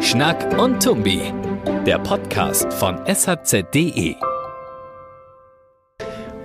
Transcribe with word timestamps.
Schnack 0.00 0.58
und 0.58 0.82
Tumbi, 0.82 1.20
der 1.86 1.98
Podcast 1.98 2.72
von 2.72 2.98
shz.de. 3.06 4.14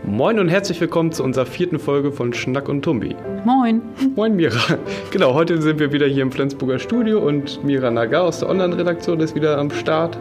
Moin 0.06 0.40
und 0.40 0.48
herzlich 0.48 0.80
willkommen 0.80 1.12
zu 1.12 1.24
unserer 1.24 1.46
vierten 1.46 1.80
Folge 1.80 2.12
von 2.12 2.34
Schnack 2.34 2.70
und 2.70 2.82
Tumbi. 2.84 3.16
Moin. 3.44 3.82
Moin 4.16 4.36
Mira. 4.36 4.78
Genau, 5.12 5.34
heute 5.34 5.62
sind 5.62 5.80
wir 5.80 5.92
wieder 5.92 6.08
hier 6.08 6.24
im 6.24 6.32
Flensburger 6.32 6.80
Studio 6.80 7.20
und 7.20 7.64
Mira 7.64 7.92
Nagar 7.92 8.24
aus 8.24 8.40
der 8.40 8.50
Online-Redaktion 8.50 9.20
ist 9.20 9.36
wieder 9.36 9.58
am 9.58 9.72
Start. 9.72 10.18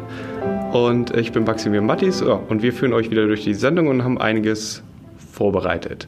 Und 0.72 1.16
ich 1.16 1.30
bin 1.32 1.44
Maximilian 1.44 1.86
Mattis 1.86 2.20
ja, 2.20 2.40
und 2.48 2.62
wir 2.62 2.72
führen 2.72 2.94
euch 2.94 3.10
wieder 3.10 3.26
durch 3.26 3.44
die 3.44 3.54
Sendung 3.54 3.88
und 3.88 4.02
haben 4.02 4.18
einiges 4.18 4.82
vorbereitet. 5.32 6.06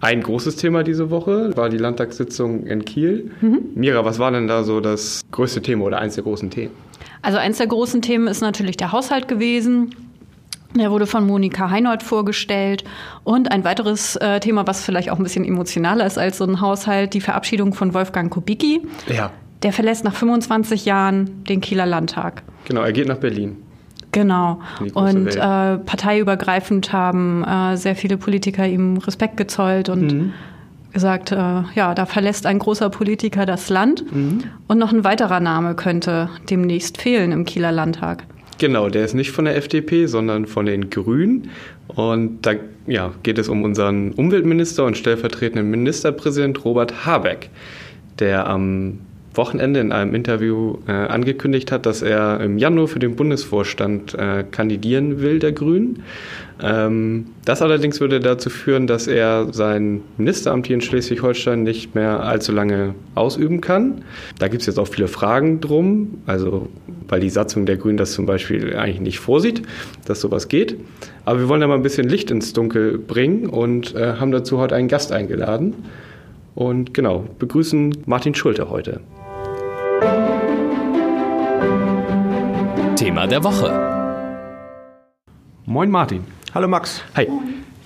Ein 0.00 0.22
großes 0.22 0.56
Thema 0.56 0.82
diese 0.82 1.10
Woche 1.10 1.56
war 1.56 1.70
die 1.70 1.78
Landtagssitzung 1.78 2.66
in 2.66 2.84
Kiel. 2.84 3.30
Mhm. 3.40 3.60
Mira, 3.74 4.04
was 4.04 4.18
war 4.18 4.30
denn 4.30 4.46
da 4.46 4.62
so 4.62 4.80
das 4.80 5.22
größte 5.30 5.62
Thema 5.62 5.84
oder 5.84 5.98
eins 5.98 6.14
der 6.14 6.24
großen 6.24 6.50
Themen? 6.50 6.72
Also 7.22 7.38
eins 7.38 7.56
der 7.58 7.68
großen 7.68 8.02
Themen 8.02 8.26
ist 8.26 8.42
natürlich 8.42 8.76
der 8.76 8.92
Haushalt 8.92 9.28
gewesen. 9.28 9.94
Der 10.76 10.90
wurde 10.90 11.06
von 11.06 11.26
Monika 11.26 11.70
Heinold 11.70 12.02
vorgestellt. 12.02 12.84
Und 13.22 13.50
ein 13.50 13.64
weiteres 13.64 14.16
äh, 14.16 14.40
Thema, 14.40 14.66
was 14.66 14.84
vielleicht 14.84 15.10
auch 15.10 15.16
ein 15.16 15.22
bisschen 15.22 15.44
emotionaler 15.44 16.04
ist 16.04 16.18
als 16.18 16.36
so 16.36 16.44
ein 16.44 16.60
Haushalt, 16.60 17.14
die 17.14 17.20
Verabschiedung 17.20 17.72
von 17.72 17.94
Wolfgang 17.94 18.30
Kubicki. 18.30 18.82
Ja. 19.08 19.30
Der 19.62 19.72
verlässt 19.72 20.04
nach 20.04 20.14
25 20.14 20.84
Jahren 20.84 21.44
den 21.44 21.62
Kieler 21.62 21.86
Landtag. 21.86 22.42
Genau, 22.66 22.82
er 22.82 22.92
geht 22.92 23.08
nach 23.08 23.16
Berlin. 23.16 23.56
Genau. 24.14 24.60
Und 24.94 25.34
äh, 25.34 25.38
parteiübergreifend 25.38 26.92
haben 26.92 27.44
äh, 27.44 27.76
sehr 27.76 27.96
viele 27.96 28.16
Politiker 28.16 28.66
ihm 28.66 28.98
Respekt 28.98 29.36
gezollt 29.36 29.88
und 29.88 30.12
mhm. 30.12 30.32
gesagt, 30.92 31.32
äh, 31.32 31.36
ja, 31.74 31.94
da 31.94 32.06
verlässt 32.06 32.46
ein 32.46 32.60
großer 32.60 32.90
Politiker 32.90 33.44
das 33.44 33.68
Land. 33.70 34.04
Mhm. 34.14 34.44
Und 34.68 34.78
noch 34.78 34.92
ein 34.92 35.02
weiterer 35.02 35.40
Name 35.40 35.74
könnte 35.74 36.30
demnächst 36.48 37.02
fehlen 37.02 37.32
im 37.32 37.44
Kieler 37.44 37.72
Landtag. 37.72 38.24
Genau, 38.58 38.88
der 38.88 39.04
ist 39.04 39.14
nicht 39.14 39.32
von 39.32 39.46
der 39.46 39.56
FDP, 39.56 40.06
sondern 40.06 40.46
von 40.46 40.66
den 40.66 40.90
Grünen. 40.90 41.50
Und 41.88 42.46
da 42.46 42.52
ja, 42.86 43.12
geht 43.24 43.38
es 43.38 43.48
um 43.48 43.64
unseren 43.64 44.12
Umweltminister 44.12 44.84
und 44.84 44.96
stellvertretenden 44.96 45.68
Ministerpräsident 45.68 46.64
Robert 46.64 47.04
Habeck, 47.04 47.50
der 48.20 48.46
am 48.46 49.00
Wochenende 49.34 49.80
in 49.80 49.92
einem 49.92 50.14
Interview 50.14 50.78
äh, 50.86 50.92
angekündigt 50.92 51.72
hat, 51.72 51.86
dass 51.86 52.02
er 52.02 52.40
im 52.40 52.58
Januar 52.58 52.88
für 52.88 52.98
den 52.98 53.16
Bundesvorstand 53.16 54.14
äh, 54.14 54.44
kandidieren 54.50 55.20
will, 55.20 55.38
der 55.38 55.52
Grünen. 55.52 56.02
Ähm, 56.62 57.26
das 57.44 57.62
allerdings 57.62 58.00
würde 58.00 58.20
dazu 58.20 58.48
führen, 58.48 58.86
dass 58.86 59.06
er 59.06 59.52
sein 59.52 60.02
Ministeramt 60.18 60.66
hier 60.66 60.74
in 60.74 60.80
Schleswig-Holstein 60.80 61.64
nicht 61.64 61.94
mehr 61.94 62.20
allzu 62.20 62.52
lange 62.52 62.94
ausüben 63.14 63.60
kann. 63.60 64.02
Da 64.38 64.48
gibt 64.48 64.62
es 64.62 64.66
jetzt 64.66 64.78
auch 64.78 64.88
viele 64.88 65.08
Fragen 65.08 65.60
drum, 65.60 66.18
also 66.26 66.68
weil 67.08 67.20
die 67.20 67.30
Satzung 67.30 67.66
der 67.66 67.76
Grünen 67.76 67.96
das 67.96 68.12
zum 68.12 68.26
Beispiel 68.26 68.76
eigentlich 68.76 69.00
nicht 69.00 69.18
vorsieht, 69.18 69.62
dass 70.06 70.20
sowas 70.20 70.48
geht. 70.48 70.76
Aber 71.24 71.40
wir 71.40 71.48
wollen 71.48 71.60
da 71.60 71.66
mal 71.66 71.74
ein 71.74 71.82
bisschen 71.82 72.08
Licht 72.08 72.30
ins 72.30 72.52
Dunkel 72.52 72.98
bringen 72.98 73.46
und 73.46 73.94
äh, 73.94 74.14
haben 74.14 74.30
dazu 74.30 74.58
heute 74.58 74.74
einen 74.76 74.88
Gast 74.88 75.12
eingeladen. 75.12 75.74
Und 76.54 76.94
genau, 76.94 77.24
begrüßen 77.38 77.96
Martin 78.06 78.34
Schulte 78.34 78.70
heute. 78.70 79.00
Thema 82.96 83.26
der 83.26 83.42
Woche. 83.42 83.72
Moin 85.66 85.90
Martin. 85.90 86.20
Hallo 86.54 86.68
Max. 86.68 87.02
Hi. 87.16 87.26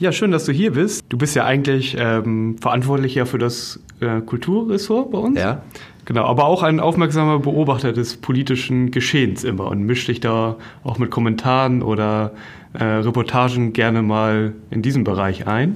Ja, 0.00 0.12
schön, 0.12 0.30
dass 0.32 0.44
du 0.44 0.52
hier 0.52 0.72
bist. 0.72 1.06
Du 1.08 1.16
bist 1.16 1.34
ja 1.34 1.46
eigentlich 1.46 1.96
ähm, 1.98 2.58
verantwortlich 2.60 3.14
ja 3.14 3.24
für 3.24 3.38
das 3.38 3.80
äh, 4.00 4.20
Kulturressort 4.20 5.10
bei 5.10 5.18
uns. 5.18 5.40
Ja. 5.40 5.62
Genau, 6.04 6.24
aber 6.26 6.44
auch 6.44 6.62
ein 6.62 6.78
aufmerksamer 6.78 7.38
Beobachter 7.38 7.94
des 7.94 8.18
politischen 8.18 8.90
Geschehens 8.90 9.44
immer 9.44 9.68
und 9.68 9.82
mischt 9.82 10.08
dich 10.08 10.20
da 10.20 10.56
auch 10.84 10.98
mit 10.98 11.10
Kommentaren 11.10 11.82
oder 11.82 12.32
äh, 12.74 12.84
Reportagen 12.84 13.72
gerne 13.72 14.02
mal 14.02 14.52
in 14.70 14.82
diesem 14.82 15.04
Bereich 15.04 15.47
ein. 15.47 15.74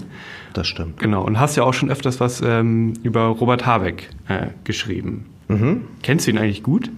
Das 0.53 0.67
stimmt. 0.67 1.01
Genau, 1.01 1.25
und 1.25 1.41
hast 1.41 1.57
ja 1.57 1.63
auch 1.63 1.75
schon 1.75 1.91
öfters 1.91 2.21
was 2.21 2.43
ähm, 2.45 2.93
über 3.03 3.23
Robert 3.29 3.65
Habeck 3.65 4.11
äh, 4.29 4.49
geschrieben. 4.65 5.25
Mhm. 5.49 5.85
Kennst 6.03 6.27
du 6.27 6.33
ihn 6.33 6.39
eigentlich 6.39 6.63
gut? 6.63 6.91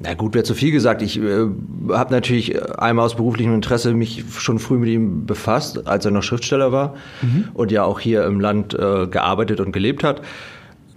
Na 0.00 0.14
gut, 0.14 0.34
wäre 0.34 0.44
zu 0.44 0.54
viel 0.54 0.70
gesagt. 0.70 1.02
Ich 1.02 1.20
äh, 1.20 1.46
habe 1.90 2.12
natürlich 2.12 2.60
einmal 2.78 3.04
aus 3.04 3.16
beruflichem 3.16 3.54
Interesse 3.54 3.94
mich 3.94 4.24
schon 4.38 4.58
früh 4.58 4.78
mit 4.78 4.88
ihm 4.88 5.26
befasst, 5.26 5.86
als 5.88 6.04
er 6.04 6.12
noch 6.12 6.22
Schriftsteller 6.22 6.70
war 6.70 6.94
mhm. 7.20 7.48
und 7.54 7.72
ja 7.72 7.82
auch 7.84 7.98
hier 7.98 8.24
im 8.24 8.38
Land 8.40 8.74
äh, 8.74 9.06
gearbeitet 9.08 9.60
und 9.60 9.72
gelebt 9.72 10.04
hat. 10.04 10.22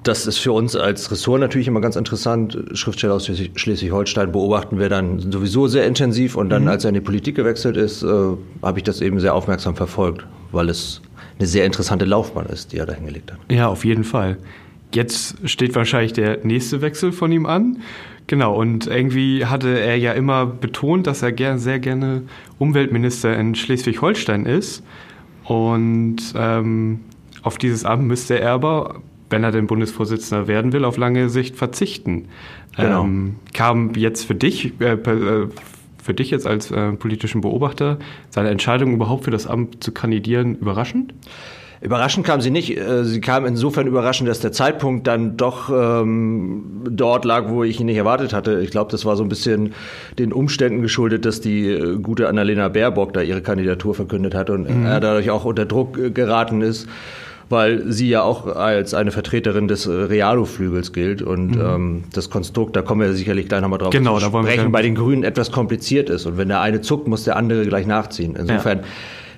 Das 0.03 0.25
ist 0.25 0.37
für 0.37 0.51
uns 0.51 0.75
als 0.75 1.11
Ressort 1.11 1.41
natürlich 1.41 1.67
immer 1.67 1.81
ganz 1.81 1.95
interessant. 1.95 2.57
Schriftsteller 2.73 3.13
aus 3.13 3.27
Schleswig-Holstein 3.27 4.31
beobachten 4.31 4.79
wir 4.79 4.89
dann 4.89 5.19
sowieso 5.31 5.67
sehr 5.67 5.85
intensiv 5.85 6.35
und 6.35 6.49
dann, 6.49 6.63
mhm. 6.63 6.69
als 6.69 6.85
er 6.85 6.89
in 6.89 6.95
die 6.95 7.01
Politik 7.01 7.35
gewechselt 7.35 7.77
ist, 7.77 8.03
äh, 8.03 8.07
habe 8.61 8.79
ich 8.79 8.83
das 8.83 9.01
eben 9.01 9.19
sehr 9.19 9.33
aufmerksam 9.33 9.75
verfolgt, 9.75 10.25
weil 10.51 10.69
es 10.69 11.01
eine 11.39 11.47
sehr 11.47 11.65
interessante 11.65 12.05
Laufbahn 12.05 12.45
ist, 12.47 12.71
die 12.71 12.77
er 12.77 12.85
da 12.85 12.93
hingelegt 12.93 13.31
hat. 13.31 13.39
Ja, 13.51 13.67
auf 13.67 13.83
jeden 13.83 14.03
Fall. 14.03 14.37
Jetzt 14.93 15.37
steht 15.49 15.73
wahrscheinlich 15.75 16.13
der 16.13 16.39
nächste 16.43 16.81
Wechsel 16.81 17.11
von 17.11 17.31
ihm 17.31 17.45
an. 17.45 17.77
Genau, 18.27 18.55
und 18.55 18.87
irgendwie 18.87 19.45
hatte 19.45 19.79
er 19.79 19.97
ja 19.97 20.13
immer 20.13 20.45
betont, 20.45 21.07
dass 21.07 21.21
er 21.21 21.31
gern, 21.31 21.59
sehr 21.59 21.79
gerne 21.79 22.23
Umweltminister 22.59 23.37
in 23.37 23.55
Schleswig-Holstein 23.55 24.45
ist. 24.45 24.83
Und 25.43 26.17
ähm, 26.35 27.01
auf 27.43 27.57
dieses 27.57 27.83
Amt 27.83 28.07
müsste 28.07 28.39
er 28.39 28.51
aber, 28.51 29.01
wenn 29.29 29.43
er 29.43 29.51
den 29.51 29.67
Bundesvorsitzender 29.67 30.47
werden 30.47 30.71
will, 30.71 30.85
auf 30.85 30.97
lange 30.97 31.29
Sicht 31.29 31.55
verzichten. 31.55 32.27
Genau. 32.77 33.03
Ähm, 33.03 33.35
kam 33.53 33.93
jetzt 33.95 34.25
für 34.25 34.35
dich, 34.35 34.79
äh, 34.79 34.93
äh, 34.93 35.47
für 36.01 36.13
dich 36.13 36.31
jetzt 36.31 36.47
als 36.47 36.71
äh, 36.71 36.93
politischen 36.93 37.41
Beobachter, 37.41 37.97
seine 38.29 38.49
Entscheidung 38.49 38.93
überhaupt 38.93 39.25
für 39.25 39.31
das 39.31 39.47
Amt 39.47 39.83
zu 39.83 39.91
kandidieren 39.91 40.55
überraschend? 40.55 41.13
Überraschend 41.81 42.25
kam 42.25 42.41
sie 42.41 42.51
nicht. 42.51 42.77
Äh, 42.77 43.03
sie 43.05 43.21
kam 43.21 43.45
insofern 43.45 43.87
überraschend, 43.87 44.29
dass 44.29 44.39
der 44.39 44.51
Zeitpunkt 44.51 45.07
dann 45.07 45.35
doch 45.35 45.69
ähm, 45.69 46.83
dort 46.87 47.25
lag, 47.25 47.49
wo 47.49 47.63
ich 47.63 47.79
ihn 47.79 47.87
nicht 47.87 47.97
erwartet 47.97 48.33
hatte. 48.33 48.61
Ich 48.61 48.69
glaube, 48.69 48.91
das 48.91 49.03
war 49.03 49.17
so 49.17 49.23
ein 49.23 49.29
bisschen 49.29 49.73
den 50.19 50.31
Umständen 50.31 50.83
geschuldet, 50.83 51.25
dass 51.25 51.41
die 51.41 51.69
äh, 51.69 51.97
gute 51.97 52.29
Annalena 52.29 52.69
Baerbock 52.69 53.13
da 53.13 53.21
ihre 53.21 53.41
Kandidatur 53.41 53.95
verkündet 53.95 54.35
hat 54.35 54.51
und 54.51 54.69
mhm. 54.69 54.85
er 54.85 54.99
dadurch 54.99 55.31
auch 55.31 55.43
unter 55.43 55.65
Druck 55.65 55.97
äh, 55.97 56.11
geraten 56.11 56.61
ist 56.61 56.87
weil 57.49 57.91
sie 57.91 58.07
ja 58.07 58.21
auch 58.23 58.47
als 58.47 58.93
eine 58.93 59.11
Vertreterin 59.11 59.67
des 59.67 59.85
Realo-Flügels 59.85 60.93
gilt 60.93 61.21
und 61.21 61.55
mhm. 61.55 61.61
ähm, 61.61 62.03
das 62.13 62.29
Konstrukt, 62.29 62.77
da 62.77 62.81
kommen 62.81 63.01
wir 63.01 63.13
sicherlich 63.13 63.49
gleich 63.49 63.59
nochmal 63.59 63.77
drauf 63.77 63.89
genau, 63.89 64.17
zu 64.19 64.25
sprechen, 64.25 64.71
bei 64.71 64.81
den 64.81 64.95
Grünen 64.95 65.23
etwas 65.23 65.51
kompliziert 65.51 66.09
ist 66.09 66.25
und 66.25 66.37
wenn 66.37 66.47
der 66.47 66.61
eine 66.61 66.79
zuckt, 66.79 67.09
muss 67.09 67.25
der 67.25 67.35
andere 67.35 67.65
gleich 67.65 67.85
nachziehen. 67.85 68.37
Insofern 68.39 68.77
ja. 68.79 68.83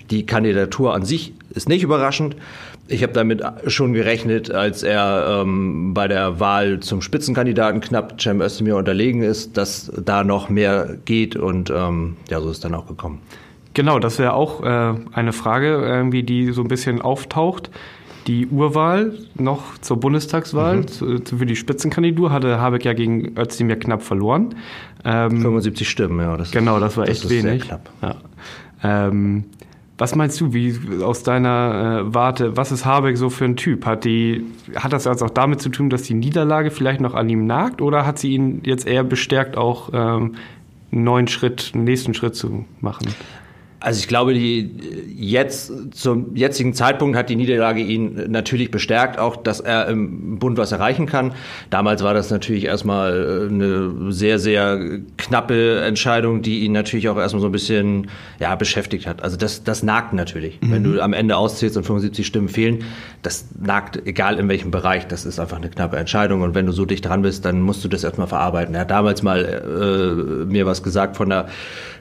Die 0.09 0.25
Kandidatur 0.25 0.93
an 0.93 1.05
sich 1.05 1.33
ist 1.53 1.69
nicht 1.69 1.83
überraschend. 1.83 2.35
Ich 2.87 3.01
habe 3.01 3.13
damit 3.13 3.41
schon 3.67 3.93
gerechnet, 3.93 4.51
als 4.51 4.83
er 4.83 5.41
ähm, 5.41 5.93
bei 5.93 6.07
der 6.07 6.39
Wahl 6.39 6.81
zum 6.81 7.01
Spitzenkandidaten 7.01 7.79
knapp 7.79 8.19
Cem 8.21 8.41
Özdemir 8.41 8.75
unterlegen 8.75 9.21
ist, 9.21 9.55
dass 9.55 9.91
da 10.03 10.23
noch 10.23 10.49
mehr 10.49 10.97
geht 11.05 11.35
und 11.37 11.69
ähm, 11.69 12.17
ja, 12.29 12.41
so 12.41 12.49
ist 12.49 12.65
dann 12.65 12.75
auch 12.75 12.87
gekommen. 12.87 13.19
Genau, 13.73 13.99
das 13.99 14.19
wäre 14.19 14.33
auch 14.33 14.63
äh, 14.63 14.95
eine 15.13 15.33
Frage, 15.33 15.67
irgendwie, 15.67 16.23
die 16.23 16.51
so 16.51 16.61
ein 16.61 16.67
bisschen 16.67 17.01
auftaucht. 17.01 17.71
Die 18.27 18.47
Urwahl 18.47 19.13
noch 19.35 19.77
zur 19.79 19.99
Bundestagswahl 19.99 20.77
mhm. 20.77 20.87
zu, 20.87 21.37
für 21.37 21.45
die 21.45 21.55
Spitzenkandidatur 21.55 22.31
hatte 22.31 22.59
Habeck 22.59 22.85
ja 22.85 22.93
gegen 22.93 23.37
Özdemir 23.37 23.77
knapp 23.77 24.01
verloren. 24.01 24.55
Ähm, 25.03 25.41
75 25.41 25.89
Stimmen, 25.89 26.19
ja. 26.19 26.37
Das 26.37 26.51
genau, 26.51 26.79
das 26.79 26.95
war 26.95 27.05
das 27.05 27.21
echt 27.21 27.29
wenig. 27.29 27.63
Sehr 27.63 27.79
knapp. 27.79 27.89
Ja. 28.01 28.15
Ähm, 29.07 29.45
was 29.97 30.15
meinst 30.15 30.41
du, 30.41 30.53
wie 30.53 30.75
aus 31.03 31.23
deiner 31.23 32.05
äh, 32.07 32.13
Warte, 32.13 32.57
was 32.57 32.71
ist 32.71 32.85
Habeck 32.85 33.17
so 33.17 33.29
für 33.29 33.45
ein 33.45 33.55
Typ? 33.55 33.85
Hat, 33.85 34.05
die, 34.05 34.43
hat 34.75 34.91
das 34.91 35.05
jetzt 35.05 35.21
auch 35.21 35.29
damit 35.29 35.61
zu 35.61 35.69
tun, 35.69 35.89
dass 35.89 36.03
die 36.03 36.15
Niederlage 36.15 36.71
vielleicht 36.71 36.99
noch 36.99 37.13
an 37.13 37.29
ihm 37.29 37.45
nagt 37.45 37.81
oder 37.81 38.05
hat 38.05 38.17
sie 38.17 38.33
ihn 38.33 38.61
jetzt 38.65 38.87
eher 38.87 39.03
bestärkt, 39.03 39.55
auch 39.55 39.89
ähm, 39.93 40.35
einen 40.91 41.03
neuen 41.03 41.27
Schritt, 41.27 41.71
einen 41.73 41.83
nächsten 41.83 42.13
Schritt 42.13 42.35
zu 42.35 42.65
machen? 42.81 43.07
Also 43.83 43.99
ich 43.99 44.07
glaube, 44.07 44.33
die 44.33 44.71
jetzt 45.13 45.73
zum 45.91 46.37
jetzigen 46.37 46.73
Zeitpunkt 46.73 47.17
hat 47.17 47.27
die 47.27 47.35
Niederlage 47.35 47.81
ihn 47.81 48.31
natürlich 48.31 48.71
bestärkt, 48.71 49.19
auch 49.19 49.35
dass 49.35 49.59
er 49.59 49.87
im 49.89 50.39
Bund 50.39 50.57
was 50.57 50.71
erreichen 50.71 51.05
kann. 51.05 51.33
Damals 51.69 52.01
war 52.01 52.13
das 52.13 52.29
natürlich 52.31 52.63
erstmal 52.63 53.49
äh, 53.49 53.53
eine 53.53 54.13
sehr 54.13 54.39
sehr 54.39 55.01
knappe 55.17 55.81
Entscheidung, 55.81 56.41
die 56.41 56.59
ihn 56.59 56.71
natürlich 56.71 57.09
auch 57.09 57.17
erstmal 57.17 57.41
so 57.41 57.49
ein 57.49 57.51
bisschen 57.51 58.07
ja 58.39 58.55
beschäftigt 58.55 59.05
hat. 59.05 59.21
Also 59.21 59.35
das 59.35 59.65
das 59.65 59.83
nagt 59.83 60.13
natürlich, 60.13 60.61
mhm. 60.61 60.71
wenn 60.71 60.83
du 60.85 61.01
am 61.01 61.11
Ende 61.11 61.35
auszählst 61.35 61.75
und 61.75 61.83
75 61.83 62.25
Stimmen 62.25 62.47
fehlen, 62.47 62.85
das 63.21 63.47
nagt 63.59 64.07
egal 64.07 64.39
in 64.39 64.47
welchem 64.47 64.71
Bereich. 64.71 65.07
Das 65.07 65.25
ist 65.25 65.41
einfach 65.41 65.57
eine 65.57 65.69
knappe 65.69 65.97
Entscheidung 65.97 66.41
und 66.41 66.55
wenn 66.55 66.65
du 66.65 66.71
so 66.71 66.85
dicht 66.85 67.03
dran 67.03 67.21
bist, 67.21 67.43
dann 67.43 67.59
musst 67.59 67.83
du 67.83 67.89
das 67.89 68.05
erstmal 68.05 68.27
verarbeiten. 68.27 68.75
Er 68.75 68.81
hat 68.81 68.91
damals 68.91 69.23
mal 69.23 69.43
äh, 69.43 70.45
mir 70.45 70.65
was 70.65 70.83
gesagt 70.83 71.17
von 71.17 71.27
der 71.27 71.47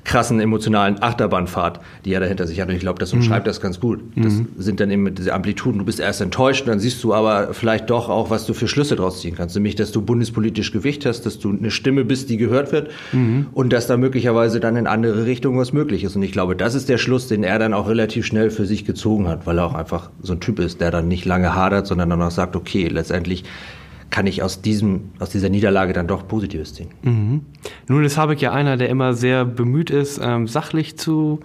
krassen 0.04 0.40
emotionalen 0.40 1.02
Achterbahnfahrt 1.02 1.71
Art, 1.72 1.80
die 2.04 2.12
er 2.12 2.20
dahinter 2.20 2.46
sich 2.46 2.60
hat. 2.60 2.68
Und 2.68 2.74
ich 2.74 2.80
glaube, 2.80 2.98
das 2.98 3.12
umschreibt 3.12 3.46
mhm. 3.46 3.50
das 3.50 3.60
ganz 3.60 3.80
gut. 3.80 4.00
Das 4.16 4.34
mhm. 4.34 4.48
sind 4.58 4.80
dann 4.80 4.90
eben 4.90 5.14
diese 5.14 5.32
Amplituden. 5.32 5.78
Du 5.78 5.84
bist 5.84 6.00
erst 6.00 6.20
enttäuscht 6.20 6.62
und 6.62 6.68
dann 6.68 6.80
siehst 6.80 7.02
du 7.02 7.14
aber 7.14 7.54
vielleicht 7.54 7.90
doch 7.90 8.08
auch, 8.08 8.30
was 8.30 8.46
du 8.46 8.54
für 8.54 8.68
Schlüsse 8.68 8.96
draus 8.96 9.20
ziehen 9.20 9.34
kannst. 9.36 9.54
Nämlich, 9.54 9.74
dass 9.74 9.92
du 9.92 10.02
bundespolitisch 10.02 10.72
Gewicht 10.72 11.06
hast, 11.06 11.26
dass 11.26 11.38
du 11.38 11.50
eine 11.50 11.70
Stimme 11.70 12.04
bist, 12.04 12.30
die 12.30 12.36
gehört 12.36 12.72
wird 12.72 12.90
mhm. 13.12 13.46
und 13.52 13.72
dass 13.72 13.86
da 13.86 13.96
möglicherweise 13.96 14.60
dann 14.60 14.76
in 14.76 14.86
andere 14.86 15.26
Richtungen 15.26 15.58
was 15.58 15.72
möglich 15.72 16.04
ist. 16.04 16.16
Und 16.16 16.22
ich 16.22 16.32
glaube, 16.32 16.56
das 16.56 16.74
ist 16.74 16.88
der 16.88 16.98
Schluss, 16.98 17.28
den 17.28 17.44
er 17.44 17.58
dann 17.58 17.74
auch 17.74 17.88
relativ 17.88 18.26
schnell 18.26 18.50
für 18.50 18.66
sich 18.66 18.84
gezogen 18.84 19.28
hat, 19.28 19.46
weil 19.46 19.58
er 19.58 19.66
auch 19.66 19.74
einfach 19.74 20.10
so 20.22 20.32
ein 20.32 20.40
Typ 20.40 20.58
ist, 20.58 20.80
der 20.80 20.90
dann 20.90 21.08
nicht 21.08 21.24
lange 21.24 21.54
hadert, 21.54 21.86
sondern 21.86 22.10
dann 22.10 22.22
auch 22.22 22.30
sagt, 22.30 22.56
okay, 22.56 22.88
letztendlich 22.88 23.44
kann 24.12 24.26
ich 24.26 24.42
aus, 24.42 24.60
diesem, 24.60 25.10
aus 25.18 25.30
dieser 25.30 25.48
Niederlage 25.48 25.94
dann 25.94 26.06
doch 26.06 26.28
Positives 26.28 26.74
ziehen. 26.74 26.90
Mhm. 27.02 27.40
Nun 27.88 28.04
ist 28.04 28.18
Habeck 28.18 28.40
ja 28.40 28.52
einer, 28.52 28.76
der 28.76 28.90
immer 28.90 29.14
sehr 29.14 29.44
bemüht 29.44 29.90
ist, 29.90 30.20
ähm, 30.22 30.46
sachlich 30.46 30.96
zu 30.96 31.40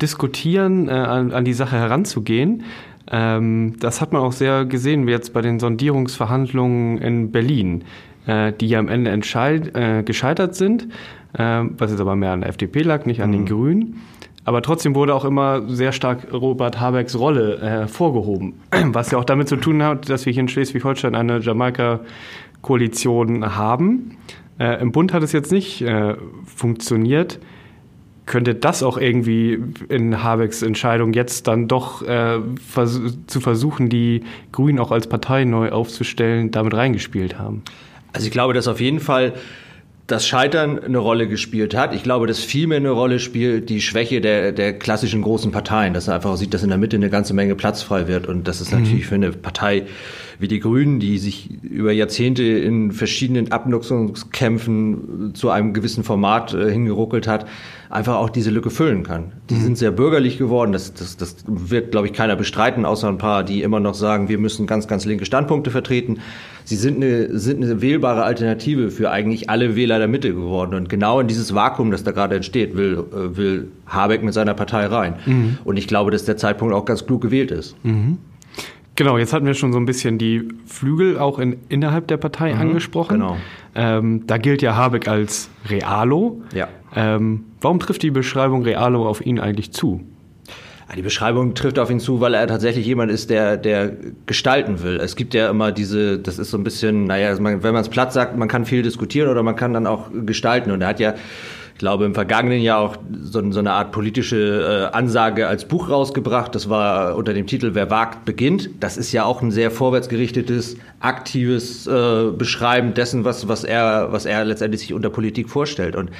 diskutieren, 0.00 0.88
äh, 0.88 0.92
an, 0.92 1.30
an, 1.30 1.44
die 1.44 1.52
Sache 1.52 1.76
heranzugehen. 1.76 2.64
Ähm, 3.10 3.76
das 3.80 4.00
hat 4.00 4.12
man 4.12 4.22
auch 4.22 4.32
sehr 4.32 4.64
gesehen 4.64 5.06
jetzt 5.08 5.34
bei 5.34 5.42
den 5.42 5.60
Sondierungsverhandlungen 5.60 6.98
in 6.98 7.32
Berlin, 7.32 7.84
äh, 8.26 8.54
die 8.54 8.68
ja 8.68 8.78
am 8.78 8.88
Ende 8.88 9.12
äh, 9.12 10.02
gescheitert 10.02 10.54
sind, 10.54 10.88
äh, 11.34 11.64
was 11.76 11.90
jetzt 11.90 12.00
aber 12.00 12.16
mehr 12.16 12.32
an 12.32 12.40
der 12.40 12.48
FDP 12.48 12.80
lag, 12.80 13.04
nicht 13.04 13.22
an 13.22 13.28
mhm. 13.28 13.34
den 13.34 13.46
Grünen. 13.46 13.96
Aber 14.44 14.62
trotzdem 14.62 14.94
wurde 14.94 15.14
auch 15.14 15.24
immer 15.24 15.68
sehr 15.68 15.92
stark 15.92 16.32
Robert 16.32 16.80
Habecks 16.80 17.18
Rolle 17.18 17.56
äh, 17.56 17.66
hervorgehoben, 17.66 18.54
was 18.86 19.10
ja 19.10 19.18
auch 19.18 19.24
damit 19.24 19.48
zu 19.48 19.56
tun 19.56 19.82
hat, 19.82 20.08
dass 20.08 20.26
wir 20.26 20.32
hier 20.32 20.40
in 20.40 20.48
Schleswig-Holstein 20.48 21.14
eine 21.14 21.40
Jamaika-Koalition 21.40 23.56
haben. 23.56 24.16
Äh, 24.58 24.80
Im 24.80 24.92
Bund 24.92 25.12
hat 25.12 25.22
es 25.22 25.32
jetzt 25.32 25.52
nicht 25.52 25.82
äh, 25.82 26.14
funktioniert. 26.44 27.38
Könnte 28.26 28.54
das 28.54 28.82
auch 28.82 28.96
irgendwie 28.96 29.58
in 29.88 30.22
Habecks 30.22 30.62
Entscheidung 30.62 31.12
jetzt 31.14 31.48
dann 31.48 31.68
doch 31.68 32.02
äh, 32.02 32.38
vers 32.64 33.00
zu 33.26 33.40
versuchen, 33.40 33.88
die 33.88 34.22
Grünen 34.52 34.78
auch 34.78 34.92
als 34.92 35.08
Partei 35.08 35.44
neu 35.44 35.70
aufzustellen, 35.70 36.50
damit 36.50 36.74
reingespielt 36.74 37.38
haben? 37.38 37.62
Also 38.12 38.26
ich 38.26 38.32
glaube, 38.32 38.54
dass 38.54 38.68
auf 38.68 38.80
jeden 38.80 39.00
Fall 39.00 39.34
das 40.10 40.26
Scheitern 40.26 40.78
eine 40.78 40.98
Rolle 40.98 41.28
gespielt 41.28 41.76
hat. 41.76 41.94
Ich 41.94 42.02
glaube, 42.02 42.26
dass 42.26 42.40
vielmehr 42.40 42.78
eine 42.78 42.90
Rolle 42.90 43.18
spielt 43.18 43.68
die 43.68 43.80
Schwäche 43.80 44.20
der, 44.20 44.52
der 44.52 44.78
klassischen 44.78 45.22
großen 45.22 45.52
Parteien, 45.52 45.94
dass 45.94 46.08
er 46.08 46.16
einfach 46.16 46.36
sieht, 46.36 46.54
dass 46.54 46.62
in 46.62 46.68
der 46.68 46.78
Mitte 46.78 46.96
eine 46.96 47.10
ganze 47.10 47.34
Menge 47.34 47.54
Platz 47.54 47.82
frei 47.82 48.08
wird 48.08 48.26
und 48.26 48.48
das 48.48 48.60
ist 48.60 48.72
natürlich 48.72 49.04
mhm. 49.04 49.08
für 49.08 49.14
eine 49.14 49.30
Partei 49.32 49.86
wie 50.40 50.48
die 50.48 50.58
Grünen, 50.58 51.00
die 51.00 51.18
sich 51.18 51.50
über 51.62 51.92
Jahrzehnte 51.92 52.42
in 52.42 52.92
verschiedenen 52.92 53.52
Abnutzungskämpfen 53.52 55.34
zu 55.34 55.50
einem 55.50 55.74
gewissen 55.74 56.02
Format 56.02 56.54
äh, 56.54 56.72
hingeruckelt 56.72 57.28
hat, 57.28 57.46
einfach 57.90 58.16
auch 58.16 58.30
diese 58.30 58.50
Lücke 58.50 58.70
füllen 58.70 59.02
kann. 59.02 59.32
Die 59.50 59.54
mhm. 59.54 59.62
sind 59.62 59.78
sehr 59.78 59.90
bürgerlich 59.90 60.38
geworden, 60.38 60.72
das, 60.72 60.94
das, 60.94 61.18
das 61.18 61.36
wird, 61.46 61.90
glaube 61.90 62.06
ich, 62.06 62.14
keiner 62.14 62.36
bestreiten, 62.36 62.86
außer 62.86 63.08
ein 63.08 63.18
paar, 63.18 63.44
die 63.44 63.62
immer 63.62 63.80
noch 63.80 63.94
sagen, 63.94 64.30
wir 64.30 64.38
müssen 64.38 64.66
ganz, 64.66 64.88
ganz 64.88 65.04
linke 65.04 65.26
Standpunkte 65.26 65.70
vertreten. 65.70 66.20
Sie 66.70 66.76
sind 66.76 67.02
eine, 67.02 67.36
sind 67.36 67.64
eine 67.64 67.82
wählbare 67.82 68.22
Alternative 68.22 68.92
für 68.92 69.10
eigentlich 69.10 69.50
alle 69.50 69.74
Wähler 69.74 69.98
der 69.98 70.06
Mitte 70.06 70.32
geworden. 70.32 70.74
Und 70.74 70.88
genau 70.88 71.18
in 71.18 71.26
dieses 71.26 71.52
Vakuum, 71.52 71.90
das 71.90 72.04
da 72.04 72.12
gerade 72.12 72.36
entsteht, 72.36 72.76
will, 72.76 73.06
äh, 73.12 73.36
will 73.36 73.72
Habeck 73.88 74.22
mit 74.22 74.34
seiner 74.34 74.54
Partei 74.54 74.86
rein. 74.86 75.16
Mhm. 75.26 75.58
Und 75.64 75.78
ich 75.78 75.88
glaube, 75.88 76.12
dass 76.12 76.26
der 76.26 76.36
Zeitpunkt 76.36 76.72
auch 76.72 76.84
ganz 76.84 77.04
klug 77.04 77.22
gewählt 77.22 77.50
ist. 77.50 77.74
Mhm. 77.82 78.18
Genau, 78.94 79.18
jetzt 79.18 79.32
hatten 79.32 79.46
wir 79.46 79.54
schon 79.54 79.72
so 79.72 79.80
ein 79.80 79.84
bisschen 79.84 80.16
die 80.18 80.46
Flügel 80.64 81.18
auch 81.18 81.40
in, 81.40 81.56
innerhalb 81.68 82.06
der 82.06 82.18
Partei 82.18 82.54
mhm, 82.54 82.60
angesprochen. 82.60 83.14
Genau. 83.14 83.36
Ähm, 83.74 84.28
da 84.28 84.38
gilt 84.38 84.62
ja 84.62 84.76
Habeck 84.76 85.08
als 85.08 85.50
Realo. 85.68 86.40
Ja. 86.54 86.68
Ähm, 86.94 87.46
warum 87.60 87.80
trifft 87.80 88.04
die 88.04 88.12
Beschreibung 88.12 88.62
Realo 88.62 89.08
auf 89.08 89.26
ihn 89.26 89.40
eigentlich 89.40 89.72
zu? 89.72 90.02
Die 90.96 91.02
Beschreibung 91.02 91.54
trifft 91.54 91.78
auf 91.78 91.88
ihn 91.88 92.00
zu, 92.00 92.20
weil 92.20 92.34
er 92.34 92.46
tatsächlich 92.48 92.84
jemand 92.84 93.12
ist, 93.12 93.30
der, 93.30 93.56
der 93.56 93.92
gestalten 94.26 94.82
will. 94.82 94.96
Es 94.96 95.14
gibt 95.14 95.34
ja 95.34 95.48
immer 95.48 95.70
diese, 95.70 96.18
das 96.18 96.38
ist 96.40 96.50
so 96.50 96.58
ein 96.58 96.64
bisschen, 96.64 97.04
naja, 97.04 97.36
wenn 97.38 97.60
man 97.60 97.76
es 97.76 97.88
platt 97.88 98.12
sagt, 98.12 98.36
man 98.36 98.48
kann 98.48 98.64
viel 98.64 98.82
diskutieren 98.82 99.28
oder 99.28 99.44
man 99.44 99.54
kann 99.54 99.72
dann 99.72 99.86
auch 99.86 100.10
gestalten. 100.12 100.72
Und 100.72 100.80
er 100.82 100.88
hat 100.88 100.98
ja 100.98 101.14
glaube, 101.80 102.04
im 102.04 102.14
vergangenen 102.14 102.60
Jahr 102.60 102.78
auch 102.78 102.96
so, 103.22 103.50
so 103.50 103.58
eine 103.58 103.72
Art 103.72 103.90
politische 103.90 104.90
äh, 104.92 104.94
Ansage 104.94 105.48
als 105.48 105.64
Buch 105.64 105.88
rausgebracht. 105.88 106.54
Das 106.54 106.68
war 106.68 107.16
unter 107.16 107.32
dem 107.32 107.46
Titel 107.46 107.70
Wer 107.72 107.88
wagt, 107.90 108.26
beginnt. 108.26 108.68
Das 108.80 108.98
ist 108.98 109.12
ja 109.12 109.24
auch 109.24 109.40
ein 109.40 109.50
sehr 109.50 109.70
vorwärtsgerichtetes, 109.70 110.76
aktives 111.00 111.86
äh, 111.86 112.32
Beschreiben 112.36 112.92
dessen, 112.92 113.24
was, 113.24 113.48
was, 113.48 113.64
er, 113.64 114.12
was 114.12 114.26
er 114.26 114.44
letztendlich 114.44 114.82
sich 114.82 114.92
unter 114.92 115.08
Politik 115.08 115.48
vorstellt. 115.48 115.96
Und 115.96 116.10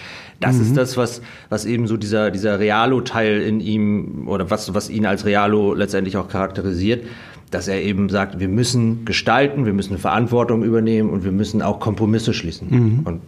das 0.41 0.57
mhm. 0.57 0.62
ist 0.62 0.77
das, 0.79 0.97
was, 0.97 1.21
was 1.51 1.67
eben 1.67 1.87
so 1.87 1.99
dieser, 1.99 2.31
dieser 2.31 2.59
Realo-Teil 2.59 3.43
in 3.43 3.61
ihm 3.61 4.29
oder 4.29 4.51
was, 4.51 4.73
was 4.73 4.89
ihn 4.89 5.05
als 5.05 5.27
Realo 5.27 5.75
letztendlich 5.75 6.17
auch 6.17 6.29
charakterisiert 6.29 7.05
dass 7.51 7.67
er 7.67 7.83
eben 7.83 8.09
sagt, 8.09 8.39
wir 8.39 8.47
müssen 8.47 9.05
gestalten, 9.05 9.67
wir 9.67 9.73
müssen 9.73 9.99
Verantwortung 9.99 10.62
übernehmen 10.62 11.11
und 11.11 11.25
wir 11.25 11.33
müssen 11.33 11.62
auch 11.62 11.81
Kompromisse 11.81 12.33
schließen. 12.33 12.69
Mhm. 12.71 13.01
Und 13.03 13.21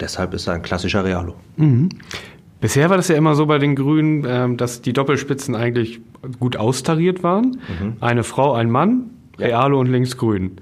deshalb 0.00 0.34
ist 0.34 0.46
er 0.46 0.54
ein 0.54 0.62
klassischer 0.62 1.04
Realo. 1.04 1.34
Mhm. 1.56 1.88
Bisher 2.60 2.88
war 2.88 2.96
das 2.96 3.08
ja 3.08 3.16
immer 3.16 3.34
so 3.34 3.46
bei 3.46 3.58
den 3.58 3.76
Grünen, 3.76 4.24
ähm, 4.26 4.56
dass 4.56 4.80
die 4.80 4.92
Doppelspitzen 4.92 5.54
eigentlich 5.54 6.00
gut 6.40 6.56
austariert 6.56 7.22
waren. 7.22 7.60
Mhm. 7.68 7.96
Eine 8.00 8.24
Frau, 8.24 8.54
ein 8.54 8.70
Mann, 8.70 9.10
Realo 9.38 9.76
ja. 9.76 9.80
und 9.80 9.86
linksgrün. 9.88 10.52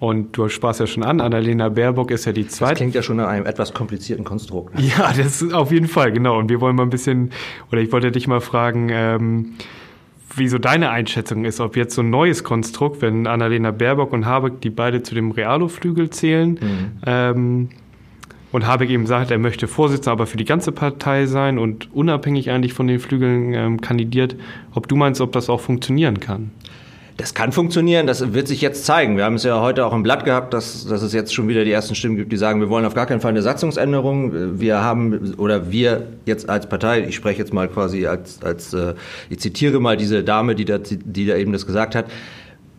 Und 0.00 0.36
du 0.36 0.48
sprachst 0.48 0.78
ja 0.78 0.86
schon 0.86 1.02
an, 1.02 1.20
Annalena 1.20 1.70
Baerbock 1.70 2.10
ist 2.10 2.24
ja 2.24 2.32
die 2.32 2.46
zweite. 2.46 2.72
Das 2.72 2.78
klingt 2.78 2.94
ja 2.94 3.02
schon 3.02 3.16
nach 3.16 3.28
einem 3.28 3.46
etwas 3.46 3.74
komplizierten 3.74 4.24
Konstrukt. 4.24 4.78
Ja, 4.80 5.12
das 5.12 5.42
ist 5.42 5.52
auf 5.52 5.72
jeden 5.72 5.88
Fall, 5.88 6.12
genau. 6.12 6.38
Und 6.38 6.50
wir 6.50 6.60
wollen 6.60 6.76
mal 6.76 6.84
ein 6.84 6.90
bisschen, 6.90 7.30
oder 7.72 7.80
ich 7.80 7.90
wollte 7.90 8.12
dich 8.12 8.28
mal 8.28 8.40
fragen, 8.40 8.90
ähm, 8.92 9.54
wie 10.36 10.48
so 10.48 10.58
deine 10.58 10.90
Einschätzung 10.90 11.44
ist, 11.44 11.60
ob 11.60 11.76
jetzt 11.76 11.94
so 11.94 12.02
ein 12.02 12.10
neues 12.10 12.44
Konstrukt, 12.44 13.02
wenn 13.02 13.26
Annalena 13.26 13.72
Baerbock 13.72 14.12
und 14.12 14.26
Habeck, 14.26 14.60
die 14.60 14.70
beide 14.70 15.02
zu 15.02 15.14
dem 15.14 15.32
Realo-Flügel 15.32 16.10
zählen, 16.10 16.50
mhm. 16.50 16.90
ähm, 17.06 17.68
und 18.52 18.66
Habeck 18.66 18.90
eben 18.90 19.06
sagt, 19.06 19.30
er 19.30 19.38
möchte 19.38 19.68
Vorsitzender 19.68 20.12
aber 20.12 20.26
für 20.26 20.36
die 20.36 20.44
ganze 20.44 20.72
Partei 20.72 21.26
sein 21.26 21.58
und 21.58 21.92
unabhängig 21.94 22.50
eigentlich 22.50 22.72
von 22.72 22.86
den 22.86 22.98
Flügeln 22.98 23.54
ähm, 23.54 23.80
kandidiert. 23.80 24.36
Ob 24.74 24.88
du 24.88 24.96
meinst, 24.96 25.20
ob 25.20 25.32
das 25.32 25.50
auch 25.50 25.60
funktionieren 25.60 26.20
kann? 26.20 26.50
Das 27.18 27.34
kann 27.34 27.50
funktionieren, 27.50 28.06
das 28.06 28.32
wird 28.32 28.46
sich 28.46 28.60
jetzt 28.60 28.86
zeigen. 28.86 29.16
Wir 29.16 29.24
haben 29.24 29.34
es 29.34 29.42
ja 29.42 29.60
heute 29.60 29.84
auch 29.84 29.92
im 29.92 30.04
Blatt 30.04 30.24
gehabt, 30.24 30.54
dass, 30.54 30.86
dass 30.86 31.02
es 31.02 31.12
jetzt 31.12 31.34
schon 31.34 31.48
wieder 31.48 31.64
die 31.64 31.72
ersten 31.72 31.96
Stimmen 31.96 32.14
gibt, 32.14 32.30
die 32.30 32.36
sagen, 32.36 32.60
wir 32.60 32.70
wollen 32.70 32.84
auf 32.84 32.94
gar 32.94 33.06
keinen 33.06 33.20
Fall 33.20 33.30
eine 33.30 33.42
Satzungsänderung. 33.42 34.60
Wir 34.60 34.84
haben, 34.84 35.34
oder 35.36 35.72
wir 35.72 36.06
jetzt 36.26 36.48
als 36.48 36.68
Partei, 36.68 37.00
ich 37.08 37.16
spreche 37.16 37.40
jetzt 37.40 37.52
mal 37.52 37.66
quasi 37.66 38.06
als, 38.06 38.40
als 38.44 38.72
äh, 38.72 38.94
ich 39.30 39.40
zitiere 39.40 39.80
mal 39.80 39.96
diese 39.96 40.22
Dame, 40.22 40.54
die 40.54 40.64
da, 40.64 40.78
die 40.78 41.26
da 41.26 41.34
eben 41.34 41.52
das 41.52 41.66
gesagt 41.66 41.96
hat, 41.96 42.06